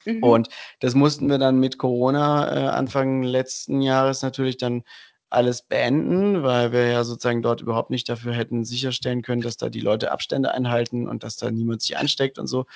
Mhm. 0.06 0.36
Und 0.36 0.48
das 0.80 0.94
mussten 0.94 1.28
wir 1.30 1.38
dann 1.38 1.60
mit 1.60 1.78
Corona, 1.78 2.52
äh, 2.54 2.68
Anfang 2.70 3.22
letzten 3.22 3.82
Jahres 3.82 4.22
natürlich 4.22 4.56
dann 4.58 4.84
alles 5.30 5.62
beenden, 5.62 6.42
weil 6.42 6.72
wir 6.72 6.88
ja 6.88 7.04
sozusagen 7.04 7.42
dort 7.42 7.60
überhaupt 7.62 7.90
nicht 7.90 8.08
dafür 8.08 8.32
hätten 8.34 8.64
sicherstellen 8.64 9.22
können, 9.22 9.42
dass 9.42 9.56
da 9.56 9.68
die 9.70 9.80
Leute 9.80 10.12
Abstände 10.12 10.52
einhalten 10.52 11.08
und 11.08 11.24
dass 11.24 11.36
da 11.36 11.50
niemand 11.50 11.82
sich 11.82 11.96
ansteckt 11.98 12.38
und 12.38 12.46
so. 12.48 12.66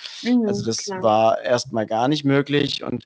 Also, 0.45 0.63
Mhm, 0.63 0.65
das 0.65 0.79
klar. 0.87 1.01
war 1.03 1.41
erst 1.43 1.73
mal 1.73 1.87
gar 1.87 2.09
nicht 2.09 2.25
möglich 2.25 2.83
und, 2.85 3.05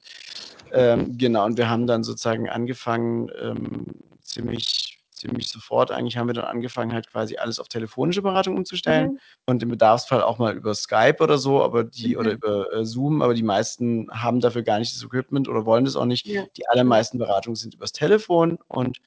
ähm, 0.72 1.16
genau 1.18 1.44
und 1.46 1.58
wir 1.58 1.70
haben 1.70 1.86
dann 1.86 2.04
sozusagen 2.04 2.48
angefangen, 2.48 3.30
ähm, 3.40 3.86
ziemlich 4.22 4.94
ziemlich 5.12 5.50
sofort 5.50 5.90
eigentlich 5.90 6.16
haben 6.16 6.28
wir 6.28 6.34
dann 6.34 6.44
angefangen, 6.44 6.92
halt 6.92 7.10
quasi 7.10 7.38
alles 7.38 7.58
auf 7.58 7.68
telefonische 7.68 8.22
Beratung 8.22 8.56
umzustellen 8.56 9.10
Mhm. 9.12 9.18
und 9.46 9.62
im 9.64 9.70
Bedarfsfall 9.70 10.22
auch 10.22 10.38
mal 10.38 10.54
über 10.56 10.74
Skype 10.74 11.16
oder 11.20 11.38
so, 11.38 11.60
aber 11.62 11.82
die 11.84 12.16
oder 12.16 12.32
Mhm. 12.32 12.36
über, 12.36 12.72
äh, 12.72 12.84
Zoom, 12.84 13.20
aber 13.22 13.34
die 13.34 13.42
meisten 13.42 14.08
haben 14.12 14.40
dafür 14.40 14.62
gar 14.62 14.78
nicht 14.78 14.94
das 14.94 15.02
Equipment 15.02 15.48
oder 15.48 15.66
wollen 15.66 15.84
das 15.84 15.96
auch 15.96 16.04
nicht. 16.04 16.26
Ja. 16.26 16.46
Die 16.56 16.68
allermeisten 16.68 17.18
Beratungen 17.18 17.56
sind 17.56 17.74
übers 17.74 17.92
Telefon 17.92 18.58
und 18.68 18.98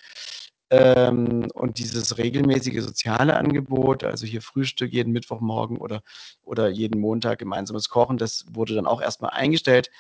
ähm, 0.72 1.50
und 1.54 1.80
dieses 1.80 2.18
regelmäßige 2.18 2.82
soziale 2.84 3.38
Angebot, 3.38 4.04
also 4.06 4.26
hier 4.28 4.42
Frühstück 4.42 4.94
jeden 4.94 5.14
Mittwochmorgen 5.14 5.78
oder 5.78 6.04
oder 6.44 6.70
jeden 6.70 7.02
Montag 7.02 7.40
gemeinsames 7.40 7.90
Kochen, 7.90 8.18
das 8.18 8.46
wurde 8.52 8.76
dann 8.76 8.88
auch 8.88 9.02
erst 9.02 9.22
mal 9.22 9.30
eingestellt. 9.30 9.92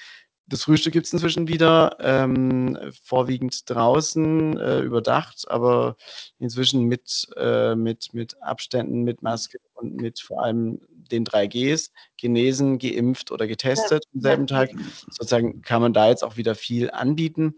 Das 0.47 0.63
Frühstück 0.63 0.93
gibt's 0.93 1.13
inzwischen 1.13 1.47
wieder, 1.47 1.97
ähm, 2.01 2.77
vorwiegend 3.03 3.69
draußen, 3.69 4.57
äh, 4.59 4.79
überdacht, 4.81 5.45
aber 5.49 5.95
inzwischen 6.39 6.83
mit 6.85 7.27
äh, 7.37 7.75
mit 7.75 8.13
mit 8.13 8.41
Abständen, 8.43 9.03
mit 9.03 9.21
Maske 9.23 9.59
und 9.75 9.95
mit 9.95 10.19
vor 10.19 10.43
allem 10.43 10.81
den 10.89 11.25
3 11.25 11.47
Gs, 11.47 11.91
genesen, 12.17 12.79
geimpft 12.79 13.31
oder 13.31 13.47
Ja, 13.75 13.89
getestet 13.89 14.03
am 14.13 14.21
ja. 14.21 14.21
selben 14.21 14.47
Tag. 14.47 14.75
Sozusagen 15.09 15.61
kann 15.61 15.81
man 15.81 15.93
da 15.93 16.09
jetzt 16.09 16.23
auch 16.23 16.37
wieder 16.37 16.55
viel 16.55 16.91
anbieten. 16.91 17.55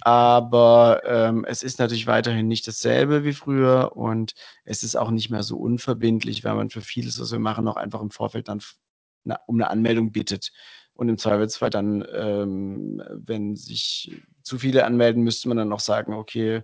Aber, 0.00 1.02
ähm, 1.06 1.44
es 1.46 1.62
ist 1.62 1.78
natürlich 1.78 2.06
weiterhin 2.06 2.48
nicht 2.48 2.66
dasselbe 2.66 3.24
wie 3.24 3.32
früher 3.32 3.92
und 3.96 4.34
es 4.64 4.82
ist 4.82 4.96
auch 4.96 5.10
nicht 5.10 5.30
mehr 5.30 5.42
so 5.42 5.56
unverbindlich, 5.58 6.42
weil 6.44 6.54
man 6.54 6.70
für 6.70 6.80
vieles, 6.80 7.20
was 7.20 7.30
wir 7.32 7.38
machen, 7.38 7.68
auch 7.68 7.76
einfach 7.76 8.00
im 8.00 8.10
Vorfeld 8.10 8.48
dann 8.48 8.60
na 9.24 9.38
um 9.46 9.56
'ne 9.58 9.70
Anmeldung 9.70 10.10
bittet. 10.12 10.50
Und 10.94 11.08
im 11.08 11.18
Zweifelsfall 11.18 11.70
dann, 11.70 12.04
ähm, 12.12 13.02
wenn 13.14 13.54
sich 13.56 14.20
zu 14.42 14.58
viele 14.58 14.84
anmelden, 14.84 15.22
müsste 15.22 15.48
man 15.48 15.56
dann 15.56 15.68
noch 15.68 15.80
sagen: 15.80 16.12
„Okay, 16.14 16.62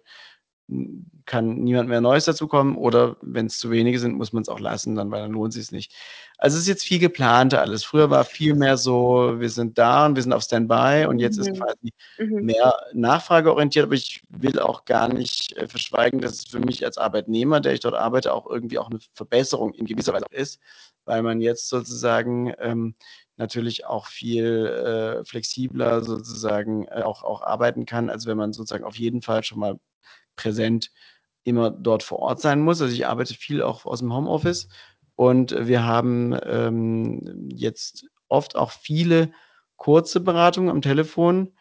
kann 1.27 1.57
niemand 1.65 1.89
mehr 1.89 2.01
Neues 2.01 2.27
dazukommen?“ 2.27 2.77
Oder 2.77 3.17
wenn's 3.23 3.59
zu 3.59 3.71
wenige 3.71 3.99
sind, 4.01 4.17
muss 4.17 4.33
man's 4.33 4.49
auch 4.49 4.61
lassen 4.61 4.95
dann, 4.97 5.11
weil 5.11 5.23
dann 5.23 5.33
lohnt 5.33 5.53
sich's 5.55 5.73
nicht. 5.73 5.93
Also, 6.39 6.57
es 6.57 6.63
ist 6.63 6.69
jetzt 6.69 6.85
viel 6.85 6.99
geplanter 7.01 7.61
alles. 7.63 7.85
Früher 7.85 8.11
war 8.11 8.25
viel 8.25 8.55
mehr 8.55 8.77
so: 8.79 9.35
Wir 9.41 9.51
sind 9.51 9.79
da 9.79 10.07
und 10.07 10.17
wir 10.17 10.23
sind 10.23 10.33
auf 10.33 10.43
Standby 10.45 11.07
und 11.09 11.19
jetzt 11.21 11.39
ist 11.39 11.53
Mhm. 11.53 11.59
quasi 11.59 11.91
Mhm. 12.19 12.41
mehr 12.41 12.75
nachfrageorientiert, 12.95 13.87
aber 13.87 13.95
ich 13.95 14.23
will 14.29 14.61
auch 14.61 14.85
gar 14.85 15.09
nicht, 15.09 15.57
äh, 15.57 15.67
verschweigen, 15.69 16.21
dass 16.21 16.33
es 16.35 16.45
für 16.47 16.61
mich 16.61 16.85
als 16.85 16.97
Arbeitnehmer, 16.99 17.61
der 17.61 17.75
ich 17.75 17.81
dort 17.81 17.95
arbeite, 17.97 18.33
auch 18.35 18.47
irgendwie 18.49 18.79
auch 18.79 18.91
'ne 18.91 19.01
Verbesserung 19.15 19.75
in 19.75 19.87
gewisser 19.87 20.13
Weise 20.15 20.27
ist, 20.31 20.61
weil 21.05 21.23
man 21.23 21.41
jetzt 21.41 21.69
sozusagen, 21.69 22.53
ähm, 22.61 22.95
natürlich 23.37 23.87
auch 23.87 24.07
viel, 24.07 24.67
äh, 24.67 25.25
flexibler 25.25 26.03
sozusagen, 26.05 26.87
äh, 26.89 27.03
auch 27.03 27.23
auch 27.25 27.43
arbeiten 27.43 27.87
kann, 27.87 28.11
als 28.11 28.27
wenn 28.27 28.37
man 28.39 28.53
sozusagen 28.53 28.85
auf 28.85 28.97
jeden 28.99 29.23
Fall 29.23 29.43
schon 29.45 29.59
mal 29.61 29.79
präsent 30.39 30.91
immer 31.45 31.71
dort 31.73 32.05
vor 32.05 32.21
Ort 32.21 32.41
sein 32.43 32.61
muss. 32.63 32.83
Also, 32.83 32.95
ich 32.95 33.07
arbeite 33.09 33.35
viel 33.35 33.63
auch 33.63 33.85
aus'm 33.87 34.15
Homeoffice 34.15 34.69
und 35.17 35.55
wir 35.69 35.85
haben, 35.85 36.37
ähm, 36.47 37.49
jetzt 37.55 38.07
oft 38.31 38.57
auch 38.57 38.73
viele 38.73 39.33
kurze 39.79 40.21
Beratungen 40.23 40.71
am 40.71 40.83
Telefon, 40.83 41.53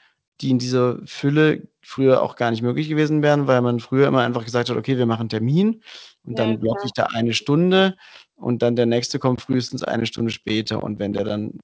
die 0.41 0.51
in 0.51 0.59
dieser 0.59 0.99
Fülle 1.07 1.67
früher 1.83 2.23
auch 2.23 2.35
gar 2.37 2.51
nicht 2.51 2.63
möglich 2.63 2.89
gewesen 2.89 3.23
wären, 3.23 3.47
weil 3.47 3.61
man 3.63 3.79
früher 3.81 4.07
immer 4.09 4.23
einfach 4.23 4.45
gesagt 4.45 4.69
hat: 4.71 4.77
„Okay, 4.77 4.97
wir 4.99 5.07
machen 5.07 5.29
Termin 5.29 5.83
und 6.25 6.39
Ja, 6.39 6.45
dann 6.45 6.59
blocke 6.59 6.85
ich 6.87 6.93
da 6.93 7.07
1 7.13 7.33
Stunde 7.35 7.97
und 8.37 8.61
dann 8.63 8.75
der 8.77 8.87
Nächste 8.87 9.19
kommt 9.19 9.41
frühestens 9.41 9.83
1 9.83 10.05
Stunde 10.07 10.31
später.“ 10.31 10.83
Und 10.83 10.99
wenn 10.99 11.13
der 11.13 11.23
dann 11.25 11.59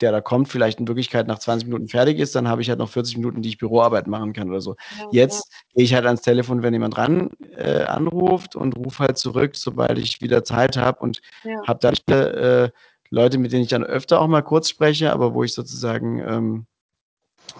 der 0.00 0.12
da 0.12 0.20
kommt, 0.20 0.48
vielleicht 0.48 0.80
in 0.80 0.88
Wirklichkeit 0.88 1.26
nach 1.28 1.38
20 1.38 1.66
Minuten 1.68 1.88
fertig 1.88 2.18
ist, 2.18 2.34
dann 2.34 2.48
habe 2.48 2.62
ich 2.62 2.68
halt 2.70 2.78
noch 2.80 2.88
40 2.90 3.16
Minuten, 3.18 3.42
die 3.42 3.48
ich 3.50 3.58
Büroarbeit 3.58 4.06
machen 4.08 4.32
kann 4.32 4.50
oder 4.50 4.60
so. 4.60 4.76
Ja, 4.90 4.96
ja. 4.98 5.06
Jetzt 5.10 5.52
gehe 5.74 5.84
ich 5.84 5.94
halt 5.94 6.06
ans 6.06 6.22
Telefon, 6.22 6.62
wenn 6.62 6.72
jemand 6.74 6.96
ran 6.98 7.30
äh, 7.56 7.84
anruft 7.84 8.56
und 8.56 8.76
rufe 8.76 9.04
halt 9.04 9.18
zurück, 9.18 9.56
sobald 9.56 9.98
ich 9.98 10.20
wieder 10.20 10.44
Zeit 10.44 10.76
habe 10.76 11.00
und 11.00 11.20
Ja. 11.44 11.60
habe 11.66 11.78
dann 11.80 11.94
äh, 12.16 12.70
Leute, 13.10 13.38
mit 13.38 13.52
denen 13.52 13.62
ich 13.62 13.68
dann 13.70 13.84
öfter 13.84 14.20
auch 14.20 14.26
mal 14.28 14.42
kurz 14.42 14.68
spreche, 14.70 15.12
aber 15.12 15.34
wo 15.34 15.44
ich 15.44 15.54
sozusagen, 15.54 16.20
ähm, 16.20 16.66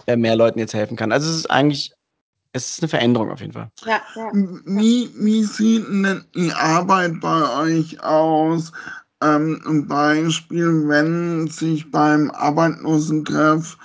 äh, 0.07 0.17
mehr 0.17 0.37
Leuten 0.37 0.59
jetzt 0.59 0.75
helfen 0.75 0.97
kann. 0.97 1.12
Also, 1.12 1.31
es 1.31 1.37
ist 1.37 1.50
eigentlich 1.50 1.93
es 2.53 2.71
ist 2.71 2.83
'ne 2.83 2.88
Veränderung 2.88 3.31
auf 3.33 3.41
jeden 3.41 3.53
Fall. 3.53 3.71
Ja, 3.87 4.03
ja, 4.17 4.25
ja. 4.26 4.31
wie 4.67 5.11
wie 5.19 5.45
sieht 5.45 5.87
denn 5.88 6.25
die 6.35 6.53
Arbeit 6.53 7.21
bei 7.21 7.59
euch 7.61 8.03
aus? 8.03 8.73
Ähm, 9.25 9.87
Beispiel, 9.88 10.87
wenn 10.88 11.49
sich 11.49 11.90
beim 11.90 12.31
Arbeitslosentreff, 12.33 13.78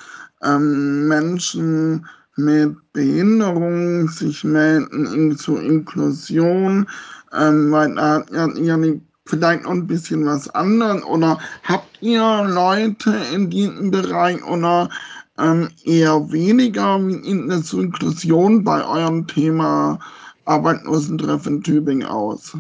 ähm, 0.43 1.08
Menschen 1.08 2.05
mit 2.36 2.75
Behinderung 2.93 4.10
sich 4.10 4.43
melden 4.43 5.05
in 5.13 5.38
zur 5.38 5.62
Inklusion, 5.62 6.88
ähm, 7.34 7.72
weil 7.72 7.96
da 7.96 8.25
hat 8.34 8.58
ja 8.60 8.77
vielleicht 9.25 9.63
noch 9.63 9.72
'n 9.72 9.88
bisschen 9.88 10.25
was 10.25 10.50
anderes 10.55 11.03
oder 11.03 11.39
habt 11.63 12.01
ihr 12.01 12.43
Leute 12.46 13.15
in 13.34 13.50
diesem 13.50 13.91
Bereich 13.91 14.43
oder, 14.46 14.89
ähm, 15.38 15.69
eher 15.86 16.31
weniger? 16.31 17.00
Denn 17.00 17.63
zur 17.63 17.84
Inklusion 17.84 18.63
bei 18.65 18.84
eurem 18.86 19.27
Thema 19.27 20.00
Arbeitslosentreff 20.46 21.46
in 21.48 21.63
Tübingen 21.63 22.08
aus? 22.08 22.58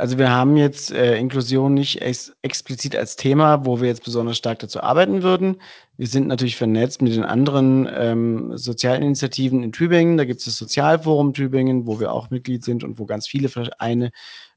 Also, 0.00 0.16
wir 0.16 0.30
haben 0.30 0.56
jetzt, 0.56 0.92
äh, 0.92 1.18
Inklusion 1.18 1.74
nicht 1.74 2.00
ex 2.00 2.32
explizit 2.40 2.96
als 2.96 3.16
Thema, 3.16 3.66
wo 3.66 3.82
wir 3.82 3.88
jetzt 3.88 4.02
besonders 4.02 4.38
stark 4.38 4.58
dazu 4.60 4.82
arbeiten 4.82 5.22
würden. 5.22 5.60
Wir 5.98 6.06
sind 6.06 6.26
natürlich 6.26 6.56
vernetzt 6.56 7.02
mit 7.02 7.14
den 7.14 7.24
anderen, 7.24 7.86
ähm, 7.92 8.56
sozialen 8.56 9.02
Initiativen 9.02 9.62
in 9.62 9.72
Tübingen. 9.72 10.16
Da 10.16 10.24
gibt's 10.24 10.46
das 10.46 10.56
Sozialforum 10.56 11.34
Tübingen, 11.34 11.86
wo 11.86 12.00
wir 12.00 12.12
auch 12.12 12.30
Mitglied 12.30 12.64
sind 12.64 12.82
und 12.82 12.98
wo 12.98 13.04
ganz 13.04 13.28
viele 13.28 13.50
Vereine, 13.50 14.10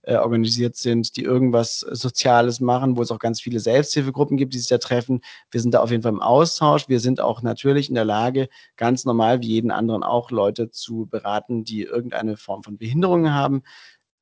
äh, 0.03 0.15
organisiert 0.15 0.75
sind, 0.77 1.15
die 1.17 1.23
irgendwas 1.23 1.79
Soziales 1.79 2.59
machen, 2.59 2.95
wo 2.97 3.01
es 3.01 3.11
auch 3.11 3.19
ganz 3.19 3.41
viele 3.41 3.59
Selbsthilfegruppen 3.59 4.37
gibt, 4.37 4.53
die 4.53 4.59
sich 4.59 4.69
da 4.69 4.77
treffen. 4.77 5.21
Wir 5.51 5.61
sind 5.61 5.73
da 5.73 5.81
auf 5.81 5.91
jeden 5.91 6.03
Fall 6.03 6.13
im 6.13 6.21
Austausch. 6.21 6.87
Wir 6.89 6.99
sind 6.99 7.19
auch 7.21 7.41
natürlich 7.41 7.89
in 7.89 7.95
der 7.95 8.05
Lage, 8.05 8.49
ganz 8.77 9.05
normal 9.05 9.41
wie 9.41 9.47
jeden 9.47 9.71
anderen 9.71 10.03
auch 10.03 10.31
Leute 10.31 10.69
zu 10.71 11.07
beraten, 11.07 11.63
die 11.63 11.83
irgendeine 11.83 12.37
Form 12.37 12.63
von 12.63 12.77
Behinderung 12.77 13.33
haben. 13.33 13.63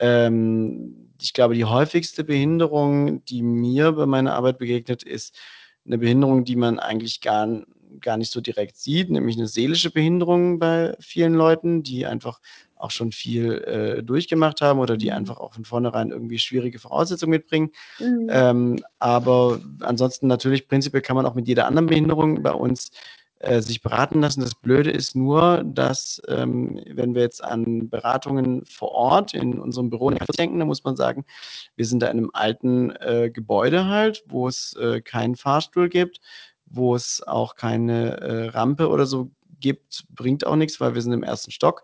Ähm, 0.02 1.12
ich 1.22 1.34
glaube, 1.34 1.56
die 1.56 1.66
häufigste 1.66 2.26
Behinderung, 2.26 3.26
die 3.26 3.44
mir 3.44 3.94
bei 3.94 4.08
meiner 4.08 4.36
Arbeit 4.36 4.60
begegnet, 4.60 5.04
ist 5.04 5.38
'ne 5.86 6.00
Behinderung, 6.00 6.46
die 6.46 6.58
man 6.58 6.80
eigentlich 6.80 7.22
gar 7.22 7.48
gar 8.02 8.18
nicht 8.18 8.32
so 8.32 8.42
direkt 8.42 8.78
sieht, 8.78 9.12
nämlich 9.12 9.38
'ne 9.38 9.48
seelische 9.48 9.92
Behinderung 9.92 10.60
bei 10.60 10.96
vielen 11.02 11.36
Leuten, 11.36 11.84
die 11.84 12.06
einfach 12.08 12.42
auch 12.78 12.92
schon 12.92 13.12
viel, 13.14 13.54
äh, 13.66 14.04
durchgemacht 14.04 14.62
haben 14.62 14.80
oder 14.82 14.98
die 14.98 15.12
Mhm. 15.12 15.18
einfach 15.18 15.38
auch 15.40 15.54
von 15.56 15.66
vornherein 15.66 16.12
irgendwie 16.12 16.40
schwierige 16.40 16.80
Voraussetzungen 16.80 17.32
mitbringen. 17.32 17.72
Mhm. 18.00 18.30
Ähm, 18.30 18.84
aber 19.00 19.62
ansonsten 19.82 20.28
natürlich 20.28 20.68
prinzipiell 20.70 21.02
kann 21.04 21.16
man 21.18 21.26
auch 21.28 21.36
mit 21.36 21.48
jeder 21.50 21.68
anderen 21.68 21.88
Behinderung 21.90 22.44
bei 22.44 22.54
uns, 22.54 22.92
äh, 23.44 23.62
sich 23.62 23.82
beraten 23.82 24.22
lassen. 24.22 24.42
Das 24.42 24.56
Blöde 24.56 24.92
ist 24.92 25.16
nur, 25.16 25.64
dass, 25.66 26.22
ähm, 26.28 26.80
wenn 26.94 27.16
wir 27.16 27.24
jetzt 27.24 27.44
an 27.44 27.90
Beratungen 27.90 28.66
vor 28.66 28.92
Ort 28.92 29.34
in 29.34 29.60
unserem 29.60 29.90
Büro 29.90 30.12
denken, 30.12 30.60
da 30.60 30.66
muss 30.66 30.84
man 30.84 30.96
sagen, 30.96 31.26
wir 31.78 31.86
sind 31.86 32.02
da 32.04 32.08
in 32.10 32.18
'nem 32.18 32.32
alten, 32.34 32.92
äh, 32.98 33.32
Gebäude 33.34 33.88
halt, 33.88 34.24
wo 34.30 34.48
es, 34.48 34.76
äh, 34.82 35.02
keinen 35.02 35.36
Fahrstuhl 35.38 35.90
gibt, 35.90 36.22
wo 36.68 36.96
es 36.96 37.24
auch 37.28 37.56
keine, 37.56 38.22
äh, 38.22 38.48
Rampe 38.50 38.90
oder 38.90 39.06
so 39.08 39.32
gibt. 39.62 40.06
Bringt 40.12 40.46
auch 40.48 40.56
nix, 40.58 40.82
weil 40.82 40.96
wir 40.96 41.02
sind 41.04 41.14
im 41.14 41.24
1. 41.24 41.52
Stock. 41.52 41.84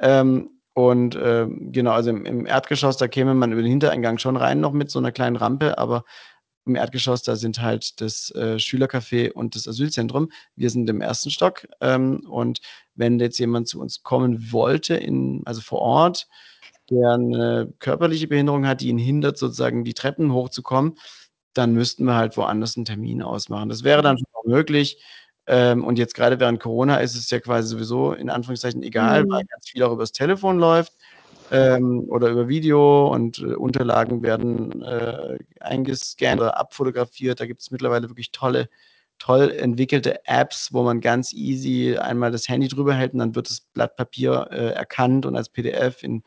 Ähm, 0.00 0.50
und, 0.74 1.18
ähm, 1.22 1.72
genau, 1.72 1.92
also 1.92 2.10
im 2.10 2.24
im 2.26 2.46
Erdgeschoss, 2.46 2.98
da 2.98 3.08
käme 3.08 3.34
man 3.34 3.52
über 3.52 3.62
den 3.62 3.70
Hintereingang 3.72 4.18
schon 4.18 4.36
rein 4.36 4.60
noch 4.60 4.72
mit 4.72 4.90
so 4.90 5.00
'ner 5.00 5.12
kleinen 5.12 5.36
Rampe, 5.36 5.78
aber 5.78 6.04
im 6.66 6.76
Erdgeschoss, 6.76 7.22
da 7.22 7.36
sind 7.36 7.60
halt 7.62 8.00
das, 8.00 8.30
äh, 8.36 8.56
Schülercafé 8.58 9.32
und 9.32 9.54
das 9.56 9.68
Asylzentrum. 9.68 10.30
Wir 10.56 10.70
sind 10.70 10.88
im 10.90 11.00
1. 11.00 11.30
Stock, 11.30 11.66
ähm, 11.80 12.20
und 12.28 12.60
wenn 12.96 13.18
jetzt 13.20 13.38
jemand 13.38 13.68
zu 13.68 13.80
uns 13.80 14.02
kommen 14.02 14.52
wollte 14.52 14.96
in 14.96 15.42
also 15.46 15.60
vor 15.62 15.80
Ort, 15.80 16.28
der 16.90 17.18
'ne 17.18 17.72
körperliche 17.80 18.28
Behinderung 18.28 18.66
hat, 18.66 18.80
die 18.82 18.88
ihn 18.88 18.98
hindert, 18.98 19.38
sozusagen 19.38 19.84
die 19.84 19.94
Treppen 19.94 20.32
hochzukommen, 20.32 20.98
dann 21.54 21.72
müssten 21.74 22.04
wir 22.06 22.14
halt 22.16 22.36
woanders 22.36 22.76
'n 22.76 22.84
Termin 22.86 23.22
ausmachen. 23.22 23.68
Das 23.70 23.84
wäre 23.84 24.02
dann 24.02 24.16
Mhm. 24.16 24.20
schon 24.20 24.28
auch 24.34 24.44
möglich. 24.46 25.02
Ähm, 25.48 25.84
und 25.84 25.98
jetzt 25.98 26.14
grade 26.16 26.40
während 26.40 26.60
Corona 26.60 26.98
ist 26.98 27.14
es 27.16 27.30
ja 27.30 27.40
quasi 27.40 27.68
sowieso 27.68 28.12
in 28.14 28.30
Anführungszeichen 28.30 28.82
egal, 28.82 29.20
weil 29.30 29.42
Mhm. 29.42 29.48
ganz 29.50 29.68
viel 29.70 29.82
auch 29.84 29.92
übers 29.92 30.12
Telefon 30.12 30.58
läuft, 30.58 30.92
ähm, 31.50 32.04
oder 32.08 32.28
über 32.28 32.48
Video 32.48 33.08
und, 33.12 33.38
äh, 33.38 33.54
Unterlagen 33.54 34.22
werden, 34.22 34.82
äh, 34.82 35.38
eingescannt 35.60 36.40
oder 36.40 36.58
abfotografiert. 36.58 37.40
Da 37.40 37.46
gibt's 37.46 37.70
mittlerweile 37.70 38.08
wirklich 38.08 38.32
tolle 38.32 38.68
toll 39.18 39.50
entwickelte 39.50 40.26
Apps, 40.26 40.72
wo 40.72 40.82
man 40.82 41.00
ganz 41.00 41.32
easy 41.32 41.96
einmal 41.96 42.30
das 42.30 42.48
Handy 42.48 42.68
drüber 42.68 42.94
hält 42.94 43.12
und 43.14 43.20
dann 43.20 43.34
wird 43.34 43.48
das 43.48 43.60
Blatt 43.72 43.96
Papier, 43.96 44.48
äh, 44.50 44.72
erkannt 44.72 45.26
und 45.26 45.36
als 45.36 45.48
PDF 45.48 46.02
in 46.02 46.22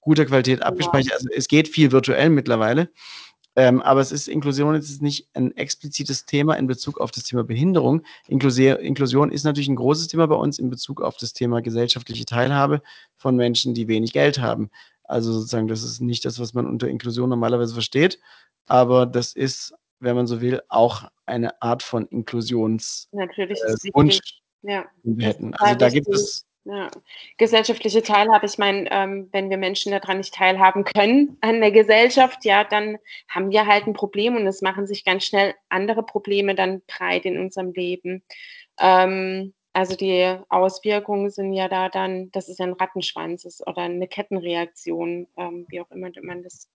guter 0.00 0.24
Qualität 0.24 0.62
abgespeichert. 0.62 1.12
Also, 1.12 1.28
es 1.34 1.48
geht 1.48 1.68
viel 1.68 1.92
virtuell 1.92 2.30
mittlerweile. 2.30 2.88
Ähm, 3.56 3.82
aber 3.82 4.00
es 4.00 4.12
ist 4.12 4.28
Inklusion 4.28 4.76
es 4.76 4.90
ist 4.90 5.02
nicht 5.02 5.28
ein 5.34 5.56
explizites 5.56 6.24
Thema 6.24 6.54
in 6.54 6.68
Bezug 6.68 7.00
auf 7.00 7.10
das 7.10 7.24
Thema 7.24 7.42
Behinderung. 7.42 8.02
Inklusi 8.28 8.68
Inklusion 8.68 9.32
ist 9.32 9.44
natürlich 9.44 9.68
ein 9.68 9.76
großes 9.76 10.08
Thema 10.08 10.26
bei 10.28 10.36
uns 10.36 10.58
in 10.58 10.70
Bezug 10.70 11.02
auf 11.02 11.16
das 11.16 11.32
Thema 11.32 11.60
gesellschaftliche 11.60 12.24
Teilhabe 12.24 12.80
von 13.16 13.36
Menschen, 13.36 13.74
die 13.74 13.88
wenig 13.88 14.12
Geld 14.12 14.40
haben. 14.40 14.70
Also 15.02 15.32
sozusagen, 15.32 15.66
das 15.66 15.82
ist 15.82 16.00
nicht 16.00 16.24
das, 16.24 16.38
was 16.38 16.54
man 16.54 16.66
unter 16.66 16.88
Inklusion 16.88 17.28
normalerweise 17.28 17.74
versteht, 17.74 18.20
aber 18.66 19.06
das 19.06 19.32
ist, 19.32 19.74
wenn 19.98 20.14
man 20.14 20.28
so 20.28 20.40
will, 20.40 20.62
auch 20.68 21.10
eine 21.26 21.60
Art 21.60 21.82
von 21.82 22.06
Inklusionswunsch, 22.06 24.20
äh, 24.62 24.72
ja. 24.72 24.84
den 25.02 25.18
wir 25.18 25.26
hätten. 25.26 25.54
Also 25.54 25.74
da 25.74 25.88
gibt 25.88 26.08
es 26.08 26.46
ja. 26.64 26.90
Gesellschaftliche 27.38 28.02
Teilhabe, 28.02 28.46
ich 28.46 28.58
meine, 28.58 28.90
ähm, 28.90 29.28
wenn 29.32 29.50
wir 29.50 29.56
Menschen 29.56 29.92
daran 29.92 30.18
nicht 30.18 30.34
teilhaben 30.34 30.84
können 30.84 31.38
an 31.40 31.60
der 31.60 31.72
Gesellschaft, 31.72 32.44
ja, 32.44 32.64
dann 32.64 32.98
haben 33.28 33.50
wir 33.50 33.66
halt 33.66 33.86
ein 33.86 33.94
Problem 33.94 34.36
und 34.36 34.46
es 34.46 34.62
machen 34.62 34.86
sich 34.86 35.04
ganz 35.04 35.24
schnell 35.24 35.54
andere 35.68 36.02
Probleme 36.02 36.54
dann 36.54 36.82
breit 36.86 37.24
in 37.24 37.38
unserem 37.38 37.72
Leben. 37.72 38.22
Ähm, 38.78 39.54
also 39.72 39.96
die 39.96 40.36
Auswirkungen 40.48 41.30
sind 41.30 41.52
ja 41.52 41.68
da 41.68 41.88
dann, 41.88 42.30
das 42.32 42.48
ist 42.48 42.58
ja 42.58 42.66
ein 42.66 42.72
Rattenschwanz 42.72 43.62
oder 43.66 43.82
eine 43.82 44.08
Kettenreaktion, 44.08 45.28
ähm, 45.36 45.66
wie 45.68 45.80
auch 45.80 45.90
immer 45.90 46.10
man 46.22 46.42
das 46.42 46.68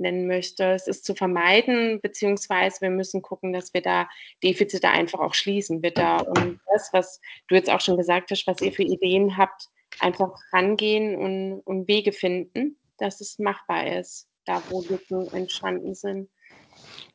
nennen 0.00 0.26
möchte. 0.26 0.72
Es 0.72 0.86
ist 0.86 1.04
zu 1.04 1.14
vermeiden, 1.14 2.00
beziehungsweise 2.00 2.80
wir 2.80 2.90
müssen 2.90 3.22
gucken, 3.22 3.52
dass 3.52 3.72
wir 3.74 3.82
da 3.82 4.08
Defizite 4.42 4.88
einfach 4.88 5.20
auch 5.20 5.34
schließen. 5.34 5.82
Wir 5.82 5.92
da 5.92 6.18
um 6.18 6.60
das, 6.72 6.90
was 6.92 7.20
du 7.48 7.54
jetzt 7.54 7.70
auch 7.70 7.80
schon 7.80 7.96
gesagt 7.96 8.30
hast, 8.30 8.46
was 8.46 8.60
ihr 8.60 8.72
für 8.72 8.82
Ideen 8.82 9.36
habt, 9.36 9.68
einfach 10.00 10.32
rangehen 10.52 11.16
und, 11.16 11.60
und 11.60 11.88
Wege 11.88 12.12
finden, 12.12 12.76
dass 12.98 13.20
es 13.20 13.38
machbar 13.38 13.98
ist, 13.98 14.28
da 14.46 14.62
wo 14.70 14.82
Lücken 14.82 15.32
entstanden 15.32 15.94
sind. 15.94 16.28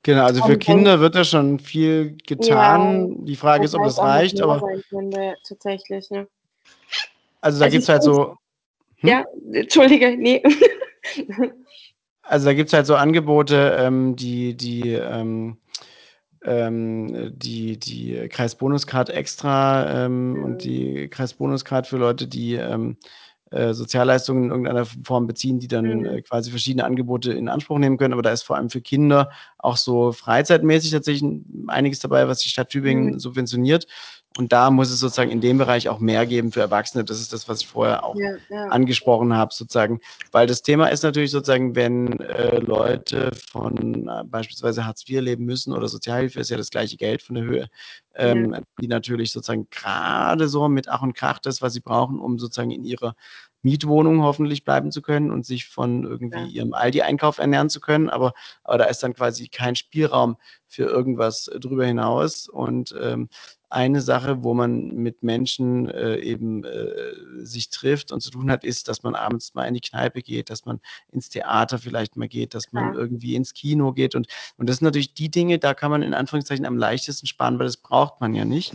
Genau, 0.03 0.25
also 0.25 0.43
für 0.43 0.57
Kinder 0.57 0.99
wird 0.99 1.15
da 1.15 1.23
schon 1.23 1.59
viel 1.59 2.15
getan. 2.27 3.09
Ja, 3.09 3.25
Die 3.25 3.35
Frage 3.35 3.65
ist, 3.65 3.73
ob 3.73 3.83
das 3.83 3.97
reicht, 3.97 4.39
aber. 4.39 4.61
Könnte, 4.89 5.35
tatsächlich, 5.47 6.09
ne? 6.11 6.27
Also 7.41 7.59
da 7.59 7.65
also 7.65 7.73
gibt 7.73 7.83
es 7.83 7.89
halt 7.89 8.03
so. 8.03 8.35
Hm? 8.97 9.09
Ja, 9.09 9.25
entschuldige, 9.53 10.15
nee. 10.15 10.43
Also 12.27 12.45
da 12.45 12.53
gibt 12.53 12.69
es 12.69 12.73
halt 12.73 12.87
so 12.87 12.95
Angebote, 12.95 13.77
ähm, 13.79 14.15
die, 14.15 14.55
die, 14.57 14.93
ähm, 14.93 15.57
ähm, 16.43 17.33
die, 17.35 17.77
die 17.77 18.27
Kreisbonuscard 18.29 19.09
extra 19.09 20.05
ähm, 20.05 20.43
und 20.43 20.63
die 20.63 21.07
Kreisbonuscard 21.07 21.87
für 21.87 21.97
Leute, 21.97 22.27
die 22.27 22.55
ähm, 22.55 22.97
äh, 23.51 23.73
Sozialleistungen 23.73 24.45
in 24.45 24.49
irgendeiner 24.49 24.85
Form 24.85 25.27
beziehen, 25.27 25.59
die 25.59 25.67
dann 25.67 25.99
mhm. 25.99 26.05
äh, 26.05 26.21
quasi 26.23 26.49
verschiedene 26.49 26.83
Angebote 26.83 27.31
in 27.31 27.47
Anspruch 27.47 27.77
nehmen 27.77 27.97
können. 27.97 28.13
Aber 28.13 28.23
da 28.23 28.31
ist 28.31 28.43
vor 28.43 28.55
allem 28.55 28.69
für 28.69 28.81
Kinder 28.81 29.29
auch 29.59 29.77
so 29.77 30.11
freizeitmäßig 30.11 30.91
tatsächlich 30.91 31.31
einiges 31.67 31.99
dabei, 31.99 32.27
was 32.27 32.39
die 32.39 32.49
Stadt 32.49 32.69
Tübingen 32.69 33.13
mhm. 33.13 33.19
subventioniert. 33.19 33.85
Und 34.37 34.51
da 34.51 34.69
muss 34.69 34.91
es 34.91 34.99
sozusagen 34.99 35.31
in 35.31 35.39
dem 35.39 35.57
Bereich 35.57 35.87
auch 35.87 35.99
mehr 35.99 36.25
geben 36.25 36.51
für 36.51 36.59
Erwachsene. 36.59 37.05
Das 37.05 37.21
ist 37.21 37.31
das, 37.31 37.47
was 37.47 37.61
ich 37.61 37.67
vorher 37.67 38.03
auch 38.03 38.15
ja, 38.17 38.35
ja. 38.49 38.65
angesprochen 38.65 39.33
habe, 39.33 39.53
sozusagen. 39.53 40.01
Weil 40.31 40.45
das 40.45 40.61
Thema 40.61 40.87
ist 40.87 41.03
natürlich 41.03 41.31
sozusagen, 41.31 41.75
wenn 41.75 42.19
äh, 42.19 42.59
Leute 42.59 43.31
von 43.49 44.09
äh, 44.09 44.23
beispielsweise 44.25 44.85
Hartz 44.85 45.07
IV 45.07 45.21
leben 45.21 45.45
müssen 45.45 45.71
oder 45.71 45.87
Sozialhilfe 45.87 46.41
ist 46.41 46.49
ja 46.49 46.57
das 46.57 46.69
gleiche 46.69 46.97
Geld 46.97 47.21
von 47.21 47.35
der 47.35 47.45
Höhe, 47.45 47.69
ähm, 48.15 48.53
ja. 48.53 48.61
die 48.81 48.87
natürlich 48.87 49.31
sozusagen 49.31 49.69
gerade 49.69 50.49
so 50.49 50.67
mit 50.67 50.89
Ach 50.89 51.01
und 51.01 51.13
Krach 51.13 51.39
das, 51.39 51.61
was 51.61 51.71
sie 51.71 51.79
brauchen, 51.81 52.19
um 52.19 52.37
sozusagen 52.37 52.71
in 52.71 52.83
ihrer 52.83 53.15
Mietwohnung 53.65 54.21
hoffentlich 54.21 54.63
bleiben 54.63 54.91
zu 54.91 55.01
können 55.01 55.31
und 55.31 55.43
sich 55.43 55.65
von 55.65 56.03
irgendwie 56.03 56.37
ja. 56.37 56.45
ihrem 56.45 56.73
Aldi-Einkauf 56.73 57.39
ernähren 57.39 57.69
zu 57.69 57.79
können. 57.79 58.09
Aber, 58.09 58.33
aber 58.63 58.77
da 58.77 58.83
ist 58.85 59.01
dann 59.01 59.15
quasi 59.15 59.47
kein 59.47 59.75
Spielraum 59.75 60.37
für 60.67 60.83
irgendwas 60.83 61.49
drüber 61.59 61.85
hinaus. 61.85 62.47
Und 62.47 62.93
ähm, 63.01 63.27
eine 63.75 63.99
Sache, 64.01 64.43
wo 64.43 64.53
man 64.53 64.95
mit 64.95 65.21
Menschen 65.21 65.89
äh, 65.89 66.15
eben 66.17 66.63
äh, 66.63 67.43
sich 67.43 67.69
trifft 67.69 68.13
und 68.13 68.21
zu 68.21 68.31
tun 68.31 68.49
hat, 68.49 68.63
ist, 68.63 68.87
dass 68.87 69.03
man 69.03 69.15
abends 69.15 69.53
mal 69.53 69.65
in 69.65 69.73
die 69.73 69.81
Kneipe 69.81 70.21
geht, 70.21 70.49
dass 70.49 70.65
man 70.65 70.79
ins 71.11 71.27
Theater 71.29 71.77
vielleicht 71.77 72.15
mal 72.15 72.29
geht, 72.29 72.55
dass 72.55 72.71
man 72.71 72.93
ja. 72.93 72.99
irgendwie 72.99 73.35
ins 73.35 73.53
Kino 73.53 73.91
geht. 73.91 74.15
Und, 74.15 74.27
und 74.57 74.69
das 74.69 74.77
sind 74.77 74.85
natürlich 74.85 75.13
die 75.13 75.29
Dinge, 75.29 75.59
da 75.59 75.73
kann 75.73 75.91
man 75.91 76.03
in 76.03 76.13
Anführungszeichen 76.13 76.65
am 76.65 76.77
leichtesten 76.77 77.27
sparen, 77.27 77.59
weil 77.59 77.65
das 77.65 77.77
braucht 77.77 78.21
man 78.21 78.33
ja 78.33 78.45
nicht. 78.45 78.73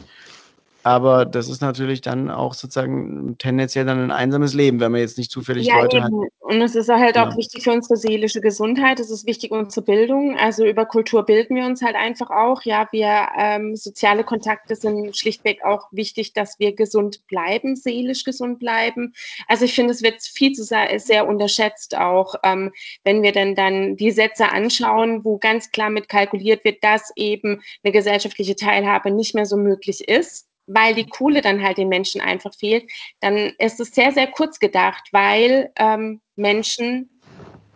Aber 0.83 1.25
das 1.25 1.49
ist 1.49 1.61
natürlich 1.61 2.01
dann 2.01 2.31
auch 2.31 2.55
sozusagen 2.55 3.37
tendenziell 3.39 3.85
dann 3.87 4.03
ein 4.03 4.11
einsames 4.11 4.55
Leben, 4.55 4.81
wenn 4.81 4.93
man 4.93 5.01
jetzt 5.01 5.19
nicht 5.19 5.31
zufällig 5.31 5.67
ja, 5.67 5.81
Leute 5.81 5.99
eben. 5.99 6.05
hat. 6.05 6.13
Und 6.51 6.61
es 6.63 6.75
ist 6.75 6.89
halt 6.89 7.15
ja. 7.15 7.29
auch 7.29 7.37
wichtig 7.37 7.63
für 7.63 7.71
unsere 7.71 7.97
seelische 7.97 8.41
Gesundheit. 8.41 8.99
Es 8.99 9.09
ist 9.09 9.25
wichtig 9.25 9.53
unsere 9.53 9.87
Bildung. 9.87 10.37
Also 10.37 10.67
über 10.67 10.85
Kultur 10.85 11.25
bilden 11.25 11.55
wir 11.55 11.65
uns 11.65 11.81
halt 11.81 11.95
einfach 11.95 12.29
auch. 12.31 12.63
Ja, 12.63 12.89
wir 12.91 13.29
ähm, 13.39 13.77
soziale 13.77 14.25
Kontakte 14.25 14.75
sind 14.75 15.17
schlichtweg 15.17 15.63
auch 15.63 15.87
wichtig, 15.93 16.33
dass 16.33 16.59
wir 16.59 16.75
gesund 16.75 17.25
bleiben, 17.29 17.77
seelisch 17.77 18.25
gesund 18.25 18.59
bleiben. 18.59 19.15
Also 19.47 19.65
ich 19.65 19.75
finde, 19.77 19.93
es 19.93 20.03
wird 20.03 20.25
viel 20.25 20.51
zu 20.51 20.65
sehr, 20.65 20.99
sehr 20.99 21.29
unterschätzt 21.29 21.97
auch, 21.97 22.35
ähm, 22.43 22.73
wenn 23.05 23.23
wir 23.23 23.31
dann 23.31 23.55
dann 23.55 23.95
die 23.95 24.11
Sätze 24.11 24.51
anschauen, 24.51 25.25
wo 25.25 25.39
ganz 25.39 25.71
klar 25.71 25.89
mit 25.89 26.09
kalkuliert 26.09 26.65
wird, 26.65 26.83
dass 26.83 27.13
eben 27.15 27.63
eine 27.85 27.93
gesellschaftliche 27.93 28.57
Teilhabe 28.57 29.13
nicht 29.13 29.37
mehr 29.37 29.47
so 29.47 29.57
möglich 29.57 30.09
ist 30.09 30.50
weil 30.73 30.95
die 30.95 31.07
Kohle 31.07 31.41
dann 31.41 31.63
halt 31.63 31.79
den 31.79 31.89
Menschen 31.89 32.21
einfach 32.21 32.55
fehlt, 32.55 32.91
dann 33.21 33.53
ist 33.59 33.81
es 33.81 33.95
sehr, 33.95 34.13
sehr 34.13 34.29
kurz 34.29 34.59
gedacht, 34.59 35.09
weil 35.13 35.71
ähm, 35.77 36.21
Menschen 36.37 37.11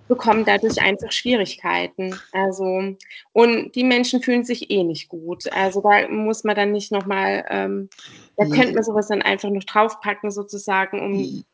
bekommen 0.09 0.45
dadurch 0.45 0.81
einfach 0.81 1.11
Schwierigkeiten. 1.13 2.15
Also, 2.33 2.97
und 3.33 3.73
die 3.75 3.85
Menschen 3.85 4.23
fühlen 4.23 4.45
sich 4.45 4.71
eh 4.71 4.85
nicht 4.85 5.09
gut. 5.09 5.51
Also 5.53 5.81
da 5.81 6.09
muss 6.09 6.45
man 6.45 6.57
dann 6.57 6.73
nicht 6.73 6.93
nochmal, 6.93 7.45
ähm, 7.49 7.89
da 8.37 8.45
könnte 8.45 8.75
man 8.75 8.85
sowas 8.85 9.09
dann 9.09 9.23
einfach 9.23 9.51
noch 9.51 9.65
draufpacken, 9.65 10.31
sozusagen, 10.31 11.01
um 11.01 11.45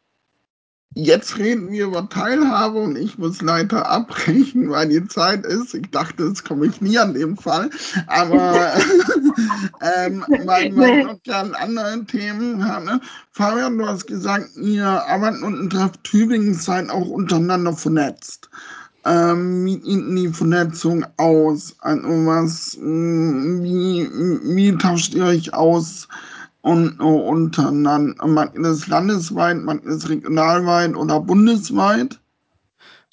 Jetzt 0.94 1.38
reden 1.38 1.70
wir 1.70 1.86
über 1.86 2.08
Teilhabe 2.08 2.80
und 2.80 2.96
ich 2.96 3.16
muss 3.16 3.40
leider 3.40 3.88
abbrechen, 3.88 4.70
weil 4.70 4.88
die 4.88 5.06
Zeit 5.06 5.46
ist. 5.46 5.72
Ich 5.72 5.88
dachte, 5.92 6.24
es 6.24 6.42
komme 6.42 6.66
ich 6.66 6.80
nie 6.80 6.98
an 6.98 7.14
dem 7.14 7.36
Fall. 7.36 7.70
Aber 8.08 8.72
ähm, 9.96 10.24
weil 10.44 10.74
wir 10.74 11.04
noch 11.04 11.22
gerne 11.22 11.56
andere 11.56 12.04
Themen 12.06 12.64
haben. 12.66 12.86
Ne? 12.86 13.00
Fabian, 13.30 13.78
du 13.78 13.86
hast 13.86 14.08
gesagt, 14.08 14.56
ihr 14.56 14.84
arbeitet 14.84 15.42
und 15.44 15.70
trefft 15.70 16.02
Tübingen 16.02 16.54
seid 16.54 16.90
auch 16.90 17.08
untereinander 17.08 17.72
vernetzt. 17.72 18.50
Ähm, 19.04 19.64
wie 19.64 19.80
sieht 19.80 20.18
die 20.18 20.28
Vernetzung 20.28 21.06
aus? 21.18 21.76
Also 21.78 22.08
was, 22.26 22.76
wie, 22.80 24.08
wie 24.10 24.76
tauscht 24.76 25.14
ihr 25.14 25.24
euch 25.24 25.54
aus? 25.54 26.08
Und 26.62 27.00
untereinander. 27.00 28.26
Man 28.26 28.52
ist 28.54 28.86
landesweit, 28.88 29.58
man 29.58 29.80
ist 29.80 30.08
regionalweit 30.08 30.94
oder 30.94 31.20
bundesweit. 31.20 32.20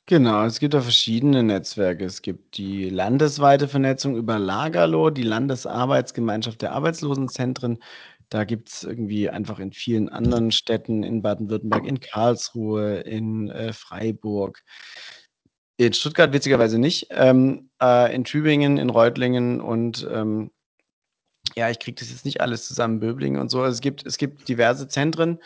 Genau, 0.09 0.45
es 0.45 0.59
gibt 0.59 0.73
da 0.73 0.79
verschiedene 0.79 1.43
Netzwerke. 1.43 2.05
Es 2.05 2.21
gibt 2.21 2.57
die 2.57 2.89
landesweite 2.89 3.67
Vernetzung 3.67 4.15
über 4.15 4.39
Lagerlo, 4.39 5.09
die 5.09 5.23
Landesarbeitsgemeinschaft 5.23 6.61
der 6.61 6.71
Arbeitslosenzentren. 6.71 7.79
Da 8.29 8.45
gibt 8.45 8.69
es 8.69 8.83
irgendwie 8.83 9.29
einfach 9.29 9.59
in 9.59 9.73
vielen 9.73 10.07
anderen 10.07 10.51
Städten, 10.51 11.03
in 11.03 11.21
Baden-Württemberg, 11.21 11.85
in 11.85 11.99
Karlsruhe, 11.99 13.01
in 13.01 13.49
äh, 13.49 13.73
Freiburg, 13.73 14.63
in 15.77 15.93
Stuttgart 15.93 16.33
witzigerweise 16.33 16.79
nicht, 16.79 17.07
ähm, 17.11 17.69
äh, 17.81 18.13
in 18.13 18.23
Tübingen, 18.23 18.77
in 18.77 18.89
Reutlingen 18.89 19.59
und 19.59 20.07
ähm, 20.09 20.51
ja, 21.57 21.71
ich 21.71 21.79
kriege 21.79 21.99
das 21.99 22.11
jetzt 22.11 22.23
nicht 22.23 22.39
alles 22.39 22.67
zusammen, 22.67 22.99
Böblingen 22.99 23.41
und 23.41 23.49
so. 23.49 23.61
Also 23.61 23.73
es 23.73 23.81
gibt, 23.81 24.05
es 24.05 24.19
gibt 24.19 24.47
diverse 24.47 24.87
Zentren, 24.87 25.39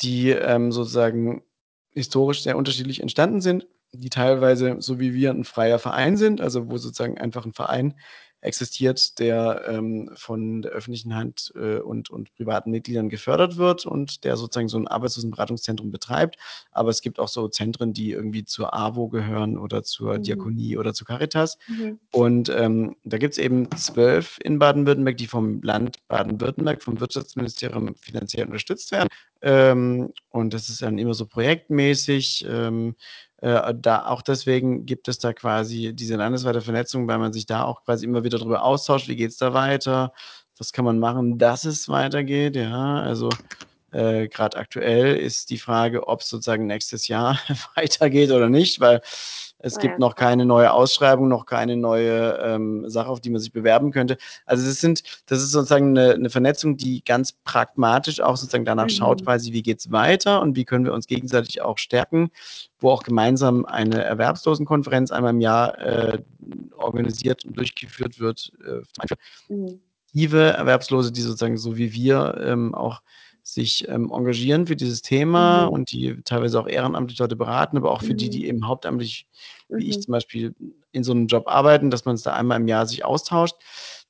die 0.00 0.30
ähm, 0.30 0.70
sozusagen 0.70 1.42
historisch 1.90 2.44
sehr 2.44 2.56
unterschiedlich 2.56 3.00
entstanden 3.02 3.40
sind, 3.40 3.66
die 3.92 4.10
teilweise, 4.10 4.76
so 4.78 5.00
wie 5.00 5.12
wir, 5.12 5.30
ein 5.30 5.42
freier 5.42 5.80
Verein 5.80 6.16
sind, 6.16 6.40
also 6.40 6.70
wo 6.70 6.78
sozusagen 6.78 7.18
einfach 7.18 7.44
ein 7.44 7.52
Verein 7.52 7.94
existiert, 8.40 9.18
der 9.18 9.64
ähm, 9.68 10.10
von 10.14 10.62
der 10.62 10.72
öffentlichen 10.72 11.14
Hand 11.14 11.52
äh, 11.56 11.78
und, 11.78 12.10
und 12.10 12.34
privaten 12.34 12.70
Mitgliedern 12.70 13.08
gefördert 13.08 13.56
wird 13.56 13.86
und 13.86 14.24
der 14.24 14.36
sozusagen 14.36 14.68
so 14.68 14.78
ein 14.78 14.88
Arbeitslosenberatungszentrum 14.88 15.90
betreibt. 15.90 16.36
Aber 16.72 16.90
es 16.90 17.02
gibt 17.02 17.18
auch 17.18 17.28
so 17.28 17.48
Zentren, 17.48 17.92
die 17.92 18.12
irgendwie 18.12 18.44
zur 18.44 18.74
AWO 18.74 19.08
gehören 19.08 19.58
oder 19.58 19.82
zur 19.82 20.18
mhm. 20.18 20.22
Diakonie 20.22 20.76
oder 20.78 20.94
zur 20.94 21.06
Caritas. 21.06 21.58
Mhm. 21.68 21.98
Und 22.12 22.48
ähm, 22.48 22.96
da 23.04 23.18
gibt 23.18 23.32
es 23.32 23.38
eben 23.38 23.70
zwölf 23.76 24.38
in 24.42 24.58
Baden-Württemberg, 24.58 25.16
die 25.16 25.26
vom 25.26 25.60
Land 25.62 25.98
Baden-Württemberg, 26.08 26.82
vom 26.82 27.00
Wirtschaftsministerium 27.00 27.94
finanziell 27.96 28.46
unterstützt 28.46 28.92
werden. 28.92 29.08
Ähm, 29.42 30.12
und 30.30 30.54
das 30.54 30.68
ist 30.68 30.82
dann 30.82 30.98
immer 30.98 31.14
so 31.14 31.26
projektmäßig. 31.26 32.46
Ähm, 32.48 32.94
äh, 33.40 33.74
da 33.74 34.06
auch 34.06 34.22
deswegen 34.22 34.86
gibt 34.86 35.08
es 35.08 35.18
da 35.18 35.32
quasi 35.32 35.92
diese 35.94 36.16
landesweite 36.16 36.60
Vernetzung, 36.60 37.08
weil 37.08 37.18
man 37.18 37.32
sich 37.32 37.46
da 37.46 37.64
auch 37.64 37.84
quasi 37.84 38.04
immer 38.04 38.24
wieder 38.24 38.38
darüber 38.38 38.62
austauscht, 38.62 39.08
wie 39.08 39.16
geht 39.16 39.30
es 39.30 39.38
da 39.38 39.54
weiter, 39.54 40.12
was 40.58 40.72
kann 40.72 40.84
man 40.84 40.98
machen, 40.98 41.38
dass 41.38 41.64
es 41.64 41.88
weitergeht, 41.88 42.56
ja, 42.56 43.00
also 43.00 43.30
äh, 43.92 44.28
gerade 44.28 44.56
aktuell 44.56 45.16
ist 45.16 45.50
die 45.50 45.58
Frage, 45.58 46.06
ob 46.06 46.20
es 46.20 46.28
sozusagen 46.28 46.66
nächstes 46.66 47.08
Jahr 47.08 47.38
weitergeht 47.74 48.30
oder 48.30 48.48
nicht, 48.48 48.80
weil 48.80 49.00
Es 49.62 49.76
Ah 49.76 49.80
gibt 49.80 49.98
noch 49.98 50.14
keine 50.14 50.46
neue 50.46 50.72
Ausschreibung, 50.72 51.28
noch 51.28 51.44
keine 51.46 51.76
neue, 51.76 52.38
ähm, 52.42 52.88
Sache, 52.88 53.08
auf 53.08 53.20
die 53.20 53.30
man 53.30 53.40
sich 53.40 53.52
bewerben 53.52 53.92
könnte. 53.92 54.16
Also, 54.46 54.66
das 54.66 54.80
sind 54.80 55.02
das 55.26 55.40
ist 55.42 55.50
sozusagen 55.52 55.92
'ne 55.92 56.16
'ne 56.18 56.30
Vernetzung, 56.30 56.76
die 56.78 57.04
ganz 57.04 57.32
pragmatisch 57.44 58.20
auch 58.20 58.36
sozusagen 58.36 58.64
danach 58.64 58.88
schaut 58.90 59.20
Mhm. 59.20 59.24
quasi, 59.24 59.52
wie 59.52 59.62
geht's 59.62 59.90
weiter 59.92 60.40
und 60.40 60.56
wie 60.56 60.64
können 60.64 60.84
wir 60.86 60.94
uns 60.94 61.06
gegenseitig 61.06 61.60
auch 61.62 61.78
stärken, 61.78 62.30
wo 62.78 62.90
auch 62.90 63.02
gemeinsam 63.02 63.66
eine 63.66 64.02
Erwerbslosenkonferenz 64.04 65.10
einmal 65.10 65.32
im 65.34 65.40
Jahr, 65.40 65.78
äh, 65.78 66.18
organisiert 66.76 67.44
und 67.44 67.56
durchgeführt 67.58 68.18
wird, 68.18 68.52
äh, 68.66 68.80
Mhm. 69.50 69.80
Erwerbslose, 70.54 71.12
die 71.12 71.22
sozusagen 71.22 71.58
so 71.58 71.76
wie 71.76 71.92
wir, 71.94 72.36
ähm, 72.42 72.74
auch 72.74 73.00
sich, 73.42 73.88
ähm, 73.88 74.10
engagieren 74.12 74.66
für 74.66 74.76
dieses 74.76 75.02
Thema 75.02 75.64
Mhm. 75.64 75.68
und 75.68 75.92
die 75.92 76.22
teilweise 76.24 76.60
auch 76.60 76.68
ehrenamtlich 76.68 77.18
Leute 77.18 77.36
beraten, 77.36 77.76
aber 77.78 77.92
auch 77.92 78.02
für 78.02 78.14
die, 78.14 78.28
Mhm. 78.28 78.30
die 78.30 78.46
eben 78.48 78.66
hauptamtlich, 78.68 79.26
wie 79.74 79.88
ich 79.88 79.98
Mhm. 79.98 80.00
zum 80.00 80.12
Beispiel, 80.12 80.54
in 80.92 81.04
so 81.04 81.14
'nem 81.14 81.26
Job 81.28 81.44
arbeiten, 81.48 81.90
dass 81.90 82.04
man's 82.04 82.22
da 82.22 82.32
einmal 82.34 82.60
im 82.60 82.66
Jahr 82.68 82.86
sich 82.86 83.04
austauscht. 83.04 83.54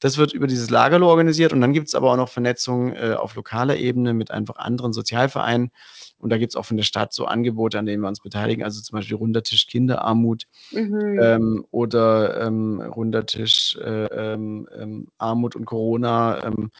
Das 0.00 0.16
wird 0.18 0.32
über 0.32 0.46
dieses 0.46 0.70
Lagerlo 0.70 1.08
organisiert 1.10 1.52
und 1.52 1.60
dann 1.60 1.74
gibt's 1.74 1.94
aber 1.94 2.12
auch 2.12 2.16
noch 2.16 2.30
Vernetzung, 2.30 2.94
äh, 2.94 3.14
auf 3.18 3.34
lokaler 3.36 3.76
Ebene 3.76 4.14
mit 4.14 4.30
einfach 4.30 4.56
anderen 4.56 4.92
Sozialvereinen 4.94 5.70
und 6.18 6.30
da 6.30 6.38
gibt's 6.38 6.56
auch 6.56 6.64
von 6.64 6.78
der 6.78 6.84
Stadt 6.84 7.12
so 7.12 7.26
Angebote, 7.26 7.78
an 7.78 7.84
denen 7.86 8.02
wir 8.02 8.08
uns 8.08 8.20
beteiligen, 8.20 8.64
also, 8.64 8.80
zum 8.82 8.96
Beispiel 8.98 9.16
Runder 9.18 9.42
Tisch 9.42 9.66
Kinderarmut, 9.66 10.44
Mhm. 10.72 11.22
ähm, 11.22 11.66
oder, 11.72 12.40
ähm, 12.46 12.80
Runder 12.82 13.26
Tisch, 13.26 13.76
äh, 13.82 14.06
ähm, 14.06 14.68
ähm, 14.76 15.08
Armut 15.18 15.56
und 15.56 15.66
Corona, 15.66 16.44
ähm, 16.46 16.70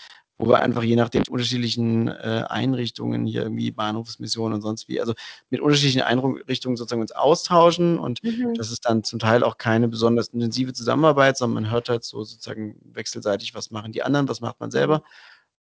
wo 0.40 0.48
wir 0.48 0.60
einfach 0.60 0.82
je 0.84 0.96
nachdem 0.96 1.24
unterschiedlichen, 1.28 2.08
äh, 2.08 2.44
Einrichtungen 2.48 3.26
hier 3.26 3.42
irgendwie 3.42 3.70
Bahnhofsmission 3.72 4.52
und 4.54 4.62
sonst 4.62 4.88
wie 4.88 5.00
also, 5.00 5.14
mit 5.50 5.60
unterschiedlichen 5.60 6.02
Einrichtungen 6.02 6.76
sozusagen 6.78 7.02
uns 7.02 7.12
austauschen 7.12 7.98
und 7.98 8.20
Mhm. 8.24 8.54
das 8.54 8.70
ist 8.72 8.84
dann 8.86 9.04
zum 9.04 9.18
Teil 9.20 9.44
auch 9.44 9.58
keine 9.58 9.88
besonders 9.88 10.28
intensive 10.28 10.72
Zusammenarbeit, 10.74 11.36
sondern 11.38 11.64
man 11.64 11.72
hört 11.72 11.88
halt 11.90 12.04
so 12.04 12.24
sozusagen 12.24 12.76
wechselseitig, 12.94 13.54
was 13.54 13.70
machen 13.70 13.92
die 13.92 14.02
anderen, 14.02 14.28
was 14.28 14.40
macht 14.40 14.60
man 14.60 14.70
selber. 14.70 15.02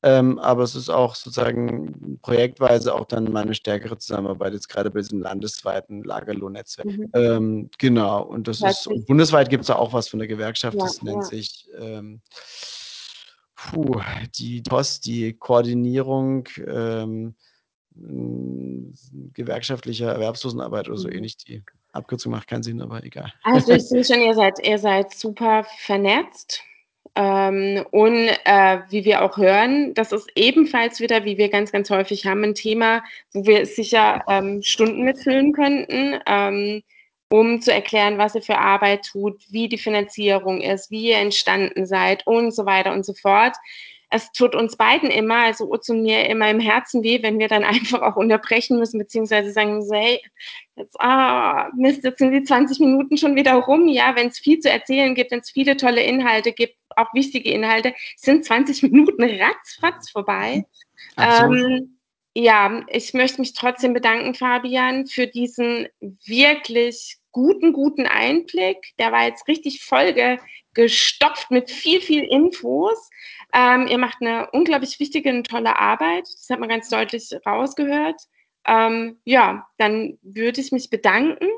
Ähm, 0.05 0.39
aber 0.41 0.63
es 0.65 0.77
ist 0.77 0.91
auch 0.91 1.15
sozusagen 1.17 2.19
projektweise 2.23 2.95
auch 2.95 3.07
dann 3.07 3.33
mal 3.33 3.45
'ne 3.47 3.55
stärkere 3.55 3.99
Zusammenarbeit 3.99 4.55
jetzt 4.55 4.69
grade 4.71 4.91
bei 4.91 5.01
diesem 5.01 5.21
landesweiten 5.23 6.05
Lagerloh-Netzwerk. 6.05 6.87
Mhm. 6.87 7.13
Ähm, 7.15 7.71
genau 7.79 8.23
und 8.25 8.49
das 8.49 8.63
Hört 8.63 8.65
ist 8.65 8.87
und 8.87 9.07
bundesweit 9.07 9.51
gibt's 9.51 9.69
da 9.69 9.77
auch 9.77 9.93
was 9.95 10.09
von 10.09 10.21
der 10.21 10.29
Gewerkschaft, 10.29 10.79
Ja, 10.79 10.85
das 10.85 11.03
nennt 11.03 11.25
ja. 11.25 11.27
sich, 11.27 11.69
ähm, 11.79 12.23
puh, 13.69 14.01
die 14.39 14.63
KOS, 14.63 15.01
die 15.01 15.33
Koordinierung, 15.35 16.49
ähm, 16.67 17.35
hm, 17.95 18.95
gewerkschaftlicher 19.35 20.13
Erwerbslosenarbeit 20.13 20.89
oder 20.89 20.97
so 20.99 21.09
Mhm. 21.09 21.15
ähnlich. 21.17 21.37
Die 21.39 21.63
Abkürzung 21.93 22.33
macht 22.33 22.49
keinen 22.49 22.63
Sinn, 22.63 22.81
aber 22.81 23.05
egal. 23.05 23.33
Also, 23.43 23.73
ich 23.73 23.83
sehe 23.89 24.05
schon, 24.05 24.21
ihr 24.21 24.35
seid 24.35 24.59
ihr 24.67 24.79
seid 24.79 25.13
super 25.13 25.65
vernetzt. 25.79 26.63
Ähm, 27.17 27.85
und, 27.91 28.29
äh, 28.45 28.79
wie 28.91 29.05
wir 29.05 29.23
auch 29.23 29.37
hören, 29.37 29.95
das 29.95 30.13
ist 30.13 30.29
ebenfalls 30.37 31.01
wieder, 31.01 31.25
wie 31.25 31.37
wir 31.39 31.49
ganz, 31.49 31.73
ganz 31.73 31.91
häufig 31.91 32.25
haben, 32.27 32.45
'n 32.45 32.55
Thema, 32.55 33.03
wo 33.33 33.45
wir 33.47 33.67
sicher, 33.67 34.23
ähm, 34.29 34.63
Stunden 34.63 35.03
mitfüllen 35.03 35.53
könnten, 35.53 36.21
ähm, 36.27 36.83
um 37.33 37.61
zu 37.61 37.73
erklären, 37.73 38.19
was 38.19 38.35
ihr 38.35 38.43
für 38.43 38.59
Arbeit 38.59 39.07
tut, 39.07 39.45
wie 39.51 39.69
die 39.69 39.79
Finanzierung 39.79 40.61
ist, 40.61 40.91
wie 40.91 41.11
ihr 41.11 41.19
entstanden 41.19 41.87
seid 41.87 42.27
und 42.27 42.53
so 42.53 42.67
weiter 42.67 42.93
und 42.93 43.07
so 43.07 43.15
fort. 43.15 43.57
Es 44.13 44.33
tut 44.33 44.57
uns 44.57 44.77
beiden 44.77 45.09
immer, 45.09 45.45
also 45.45 45.71
Utz 45.71 45.89
und 45.89 46.03
mir, 46.03 46.29
immer 46.29 46.51
im 46.51 46.59
Herzen 46.59 47.05
weh, 47.05 47.23
wenn 47.23 47.39
wir 47.39 47.47
dann 47.47 47.63
einfach 47.65 48.03
auch 48.03 48.17
unterbrechen 48.17 48.79
müssen, 48.79 48.99
beziehungsweise 48.99 49.53
sagen 49.53 49.77
müssen: 49.77 49.95
„Hey, 49.95 50.21
jetzt 50.75 51.01
ah, 51.01 51.71
Mist, 51.77 52.03
jetzt 52.03 52.19
sind 52.19 52.33
die 52.33 52.43
20 52.43 52.81
Minuten 52.81 53.17
schon 53.17 53.37
wieder 53.37 53.55
rum.“ 53.55 53.87
Ja, 53.87 54.17
wenn's 54.17 54.41
viel 54.41 54.59
zu 54.59 54.69
erzählen 54.69 55.15
gibt, 55.15 55.31
wenn's 55.31 55.53
viele 55.53 55.77
tolle 55.77 56.03
Inhalte 56.03 56.51
gibt, 56.51 56.77
auch 56.97 57.15
wichtige 57.15 57.53
Inhalte, 57.53 57.95
sind 58.17 58.45
20 58.45 58.83
Minuten 58.91 59.23
ratzfatz 59.23 60.11
vorbei. 60.11 60.65
Ähm, 61.17 61.97
ja, 62.35 62.85
ich 62.89 63.15
möchte 63.15 63.41
mich 63.41 63.55
trotzdem 63.55 63.93
bedanken, 63.93 64.35
Fabian, 64.35 65.07
für 65.07 65.29
diesen 65.29 65.87
wirklich 66.01 67.20
guten, 67.33 67.73
guten 67.73 68.07
Einblick. 68.07 68.79
Der 68.99 69.13
war 69.13 69.27
jetzt 69.27 69.49
richtig 69.49 69.83
vollge 69.85 70.39
gestopft 70.75 71.51
mit 71.51 71.71
viel, 71.71 72.01
viel 72.01 72.25
Infos. 72.25 73.11
Ähm, 73.55 73.87
ihr 73.89 73.99
macht 73.99 74.21
'ne 74.21 74.49
unglaublich 74.53 75.01
wichtige 75.01 75.31
und 75.31 75.47
tolle 75.49 75.77
Arbeit. 75.79 76.23
Das 76.25 76.49
hat 76.51 76.61
man 76.61 76.69
ganz 76.69 76.89
deutlich 76.89 77.31
rausgehört. 77.47 78.21
Ähm, 78.67 79.19
ja, 79.25 79.67
dann 79.79 80.19
würde 80.23 80.61
ich 80.61 80.73
mich 80.73 80.91
bedanken. 80.91 81.49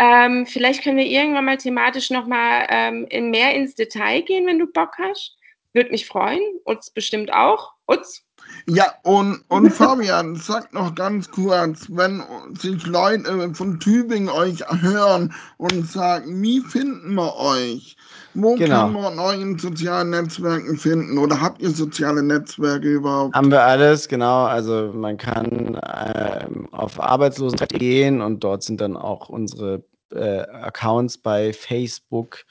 Ähm, 0.00 0.46
vielleicht 0.46 0.84
können 0.84 0.98
wir 0.98 1.06
irgendwann 1.06 1.46
mal 1.46 1.58
thematisch 1.58 2.10
noch 2.10 2.26
mal, 2.28 2.66
ähm, 2.70 3.06
in 3.10 3.30
mehr 3.30 3.54
ins 3.54 3.74
Detail 3.76 4.22
gehen, 4.22 4.46
wenn 4.46 4.58
du 4.60 4.66
Bock 4.68 4.96
hast. 4.98 5.36
Würde 5.74 5.90
mich 5.92 6.06
freuen, 6.06 6.42
Utz 6.66 6.90
bestimmt 6.90 7.32
auch. 7.34 7.74
Utz? 7.88 8.25
Ja, 8.68 8.86
und 9.04 9.42
und 9.48 9.70
Fabian, 9.72 10.36
sag 10.36 10.72
noch 10.72 10.94
ganz 10.94 11.30
kurz, 11.30 11.86
wenn 11.90 12.22
sich 12.58 12.84
Leute 12.86 13.54
von 13.54 13.78
Tübingen 13.80 14.28
euch 14.28 14.64
hören 14.82 15.32
und 15.58 15.86
sagen: 15.88 16.42
„Wie 16.42 16.60
finden 16.60 17.14
wir 17.14 17.36
euch?“ 17.36 17.96
Wo 18.34 18.60
kann 18.60 18.88
Genau. 18.88 18.88
man 18.92 19.18
euch 19.18 19.40
in 19.40 19.58
sozialen 19.58 20.10
Netzwerken 20.10 20.76
finden 20.76 21.18
oder 21.18 21.40
habt 21.40 21.62
ihr 21.62 21.70
soziale 21.70 22.22
Netzwerke 22.22 22.88
überhaupt? 22.94 23.34
Haben 23.34 23.50
wir 23.50 23.62
alles, 23.62 24.08
genau. 24.08 24.44
Also, 24.44 24.92
man 24.94 25.16
kann, 25.16 25.80
ähm, 26.04 26.68
auf 26.72 27.00
Arbeitslosen.de 27.00 27.78
gehen 27.78 28.20
und 28.20 28.42
dort 28.44 28.62
sind 28.62 28.80
dann 28.80 28.96
auch 28.96 29.28
unsere, 29.28 29.84
äh, 30.12 30.40
Accounts 30.40 31.18
bei 31.18 31.52
Facebook, 31.52 32.44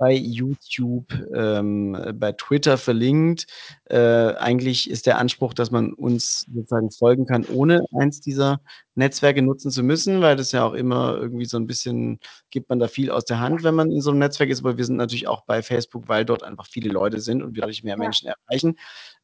bei 0.00 0.12
YouTube, 0.14 1.12
ähm, 1.36 1.96
bei 2.16 2.32
Twitter 2.32 2.78
verlinkt. 2.78 3.46
Äh, 3.86 3.98
eigentlich 4.36 4.90
ist 4.90 5.06
der 5.06 5.18
Anspruch, 5.18 5.54
dass 5.54 5.70
man 5.72 5.92
uns 5.94 6.46
sozusagen 6.54 6.90
folgen 6.92 7.26
kann, 7.26 7.46
ohne 7.46 7.84
eins 7.98 8.20
dieser 8.22 8.60
Netzwerke 8.96 9.42
nutzen 9.42 9.70
zu 9.72 9.84
müssen, 9.84 10.22
weil 10.22 10.36
das 10.36 10.52
ja 10.52 10.64
auch 10.64 10.74
immer 10.74 11.16
irgendwie 11.20 11.46
so 11.46 11.58
'n 11.58 11.68
bisschen 11.68 12.20
gibt 12.50 12.70
man 12.70 12.80
da 12.80 12.88
viel 12.88 13.10
aus 13.12 13.26
der 13.26 13.40
Hand, 13.40 13.64
wenn 13.64 13.76
man 13.76 13.92
in 13.92 14.02
so 14.02 14.10
'nem 14.12 14.20
Netzwerk 14.20 14.50
ist, 14.50 14.60
aber 14.60 14.78
wir 14.78 14.86
sind 14.86 14.96
natürlich 14.96 15.28
auch 15.28 15.42
bei 15.46 15.62
Facebook, 15.62 16.08
weil 16.08 16.24
dort 16.26 16.44
einfach 16.44 16.66
viele 16.68 16.90
Leute 16.90 17.20
sind 17.20 17.42
und 17.42 17.54
wir 17.56 17.62
dadurch 17.62 17.84
mehr. 17.84 17.98
Menschen 17.98 18.28
erreichen. 18.28 18.76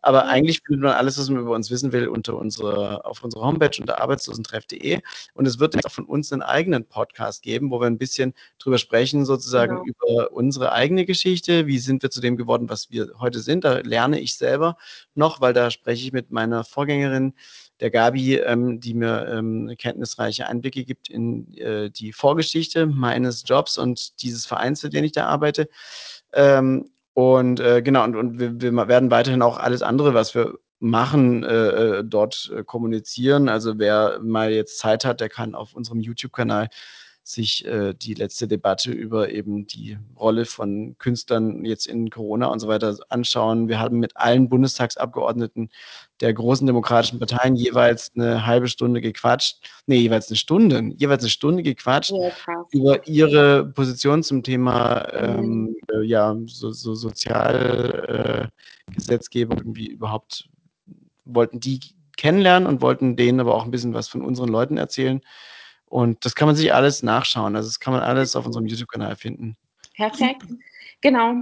Aber 0.07 0.19
Ja. 0.21 0.27
eigentlich 0.27 0.61
findet 0.64 0.85
man 0.85 0.92
alles, 0.95 1.19
was 1.19 1.29
man 1.31 1.40
über 1.42 1.51
uns 1.57 1.69
wissen 1.69 1.90
will, 1.92 2.07
unter 2.07 2.37
unserer 2.38 3.05
auf 3.05 3.25
unserer 3.25 3.42
Homepage 3.45 3.73
unter 3.81 4.01
arbeitslosentreff.de 4.01 5.01
und 5.35 5.47
es 5.49 5.59
wird 5.59 5.85
auch 5.85 5.90
von 5.90 6.05
uns 6.05 6.31
'nen 6.31 6.42
eigenen 6.42 6.85
Podcast 6.87 7.42
geben, 7.42 7.73
wo 7.73 7.81
wir 7.81 7.88
'n 7.88 7.99
bisschen 7.99 8.33
drüber 8.61 8.79
sprechen, 8.79 9.25
sozusagen 9.27 9.83
Genau. 9.83 9.85
über 9.85 10.33
unsere 10.33 10.71
eigene 10.73 11.07
Geschichte. 11.07 11.66
Wie 11.66 11.79
sind 11.81 12.05
wir 12.05 12.11
zu 12.11 12.21
dem 12.21 12.37
geworden, 12.37 12.69
was 12.71 12.88
wir 12.90 13.14
heute 13.19 13.40
sind? 13.40 13.64
Da 13.64 13.79
lerne 13.81 14.21
ich 14.21 14.37
selber 14.37 14.77
noch, 15.16 15.40
weil 15.40 15.53
da 15.55 15.73
spreche 15.73 16.05
ich 16.07 16.12
mit 16.12 16.31
meiner 16.31 16.62
Vorgängerin, 16.62 17.35
der 17.81 17.90
Gabi, 17.90 18.37
ähm, 18.37 18.79
die 18.81 18.95
mir, 18.95 19.27
ähm, 19.29 19.75
kenntnisreiche 19.77 20.47
Einblicke 20.47 20.85
gibt 20.85 21.11
in, 21.11 21.53
äh, 21.55 21.90
die 21.90 22.12
Vorgeschichte 22.12 22.87
meines 22.87 23.42
Jobs 23.45 23.77
und 23.77 24.23
dieses 24.23 24.47
Vereins, 24.47 24.81
für 24.83 24.88
den 24.88 25.03
ich 25.05 25.12
da 25.12 25.27
arbeite. 25.27 25.69
Ähm, 26.33 26.90
und, 27.16 27.61
äh, 27.61 27.81
genau, 27.81 28.05
und 28.05 28.14
und 28.14 28.38
wir 28.38 28.61
wir 28.61 28.88
werden 28.88 29.11
weiterhin 29.11 29.40
auch 29.40 29.57
alles 29.57 29.81
andere, 29.81 30.12
was 30.12 30.35
wir 30.35 30.59
machen, 30.81 31.44
äh, 31.44 32.00
äh, 32.00 32.05
dort 32.05 32.52
kommunizieren. 32.66 33.48
Also, 33.48 33.79
wer 33.79 34.18
mal 34.22 34.52
jetzt 34.52 34.79
Zeit 34.79 35.07
hat, 35.07 35.20
der 35.22 35.31
kann 35.31 35.55
auf 35.55 35.72
unserem 35.72 36.00
YouTube-Kanal 36.00 36.68
sich, 37.27 37.65
äh, 37.67 37.95
die 37.95 38.15
letzte 38.15 38.49
Debatte 38.49 38.93
über 38.93 39.31
eben 39.33 39.67
die 39.67 39.99
Rolle 40.19 40.45
von 40.47 40.97
Künstlern 40.99 41.65
jetzt 41.65 41.87
in 41.89 42.11
Corona 42.11 42.47
und 42.49 42.61
so 42.61 42.69
weiter 42.69 42.97
anschauen. 43.11 43.69
Wir 43.69 43.81
haben 43.81 43.99
mit 43.99 44.17
allen 44.17 44.49
Bundestagsabgeordneten 44.49 45.71
der 46.21 46.33
großen 46.35 46.67
demokratischen 46.67 47.19
Parteien 47.19 47.57
jeweils 47.57 48.12
'ne 48.15 48.47
1/2 48.47 48.69
Stunde 48.69 49.01
gequatscht 49.01 49.59
ne, 49.87 49.97
jeweils 49.97 50.31
'ne 50.31 50.37
Stunde 50.37 50.83
jeweils 50.97 51.23
'ne 51.25 51.31
Stunde 51.31 51.62
gequatscht 51.65 52.12
Ja, 52.12 52.31
über 52.71 53.07
ihre 53.09 53.67
Position 53.73 54.23
zum 54.23 54.43
Thema, 54.45 55.09
Mhm. 55.15 55.69
ähm, 55.69 55.77
äh, 55.93 56.03
ja, 56.05 56.37
so 56.47 56.71
so 56.73 56.95
Sozial 56.95 58.51
äh, 58.51 58.93
irgendwie 59.35 59.87
überhaupt 59.89 60.49
wollten 61.27 61.61
die 61.61 61.81
kennenlernen 62.19 62.69
und 62.69 62.83
wollten 62.83 63.17
denen 63.17 63.41
aber 63.41 63.55
auch 63.57 63.65
'n 63.67 63.71
bisschen 63.73 63.95
was 63.95 64.09
von 64.09 64.23
unseren 64.23 64.49
Leuten 64.51 64.79
erzählen. 64.79 65.21
Und 65.88 66.25
das 66.25 66.35
kann 66.35 66.46
man 66.46 66.57
sich 66.57 66.72
alles 66.75 67.03
nachschauen. 67.03 67.57
Also, 67.57 67.68
das 67.68 67.81
kann 67.81 67.92
man 67.94 68.03
alles 68.03 68.37
auf 68.37 68.46
unserem. 68.46 68.66
YouTube-Kanal 68.66 69.16
finden. 69.16 69.57
Perfekt. 69.94 70.42
Genau. 71.01 71.35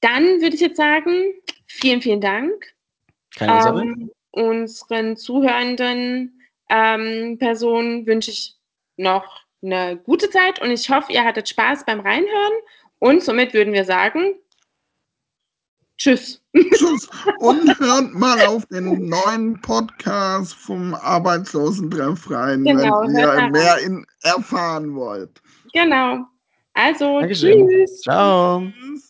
Dann 0.00 0.24
würde 0.40 0.54
ich 0.54 0.60
jetzt 0.60 0.76
sagen, 0.76 1.32
vielen, 1.66 2.00
vielen 2.00 2.20
Dank. 2.20 2.52
Keine 3.36 3.54
Ursache. 3.56 3.80
Ähm, 3.82 4.10
unseren 4.30 5.16
zuhörenden, 5.16 6.40
ähm, 6.70 7.36
Personen 7.38 8.06
wünsche 8.06 8.30
ich 8.30 8.54
noch 8.96 9.42
'ne 9.60 9.96
gute 10.04 10.30
Zeit 10.30 10.60
und 10.60 10.70
ich 10.70 10.88
hoffe, 10.90 11.12
ihr 11.12 11.24
hattet 11.24 11.48
Spaß 11.48 11.84
beim 11.84 12.00
Reinhören 12.00 12.52
und 13.00 13.22
somit 13.22 13.54
würden 13.54 13.72
wir 13.72 13.84
sagen 13.84 14.34
Tschüss. 15.98 16.40
Tschüss 16.54 17.08
und 17.38 17.78
hört 17.78 18.14
mal 18.14 18.40
auf 18.46 18.64
den 18.66 19.08
neuen 19.08 19.60
Podcast 19.60 20.54
vom 20.54 20.94
Arbeitslosentreff 20.94 22.30
rein, 22.30 22.64
wenn 22.64 22.78
Genau, 22.78 23.02
hört 23.06 23.42
ihr 23.42 23.50
mehr 23.50 23.78
in 23.78 24.06
erfahren 24.22 24.94
wollt. 24.94 25.42
Genau. 25.72 26.24
Also, 26.74 27.20
Dankeschön. 27.20 27.68
tschüss. 27.68 28.00
Tschau. 28.02 28.62
Tschüss. 28.62 29.07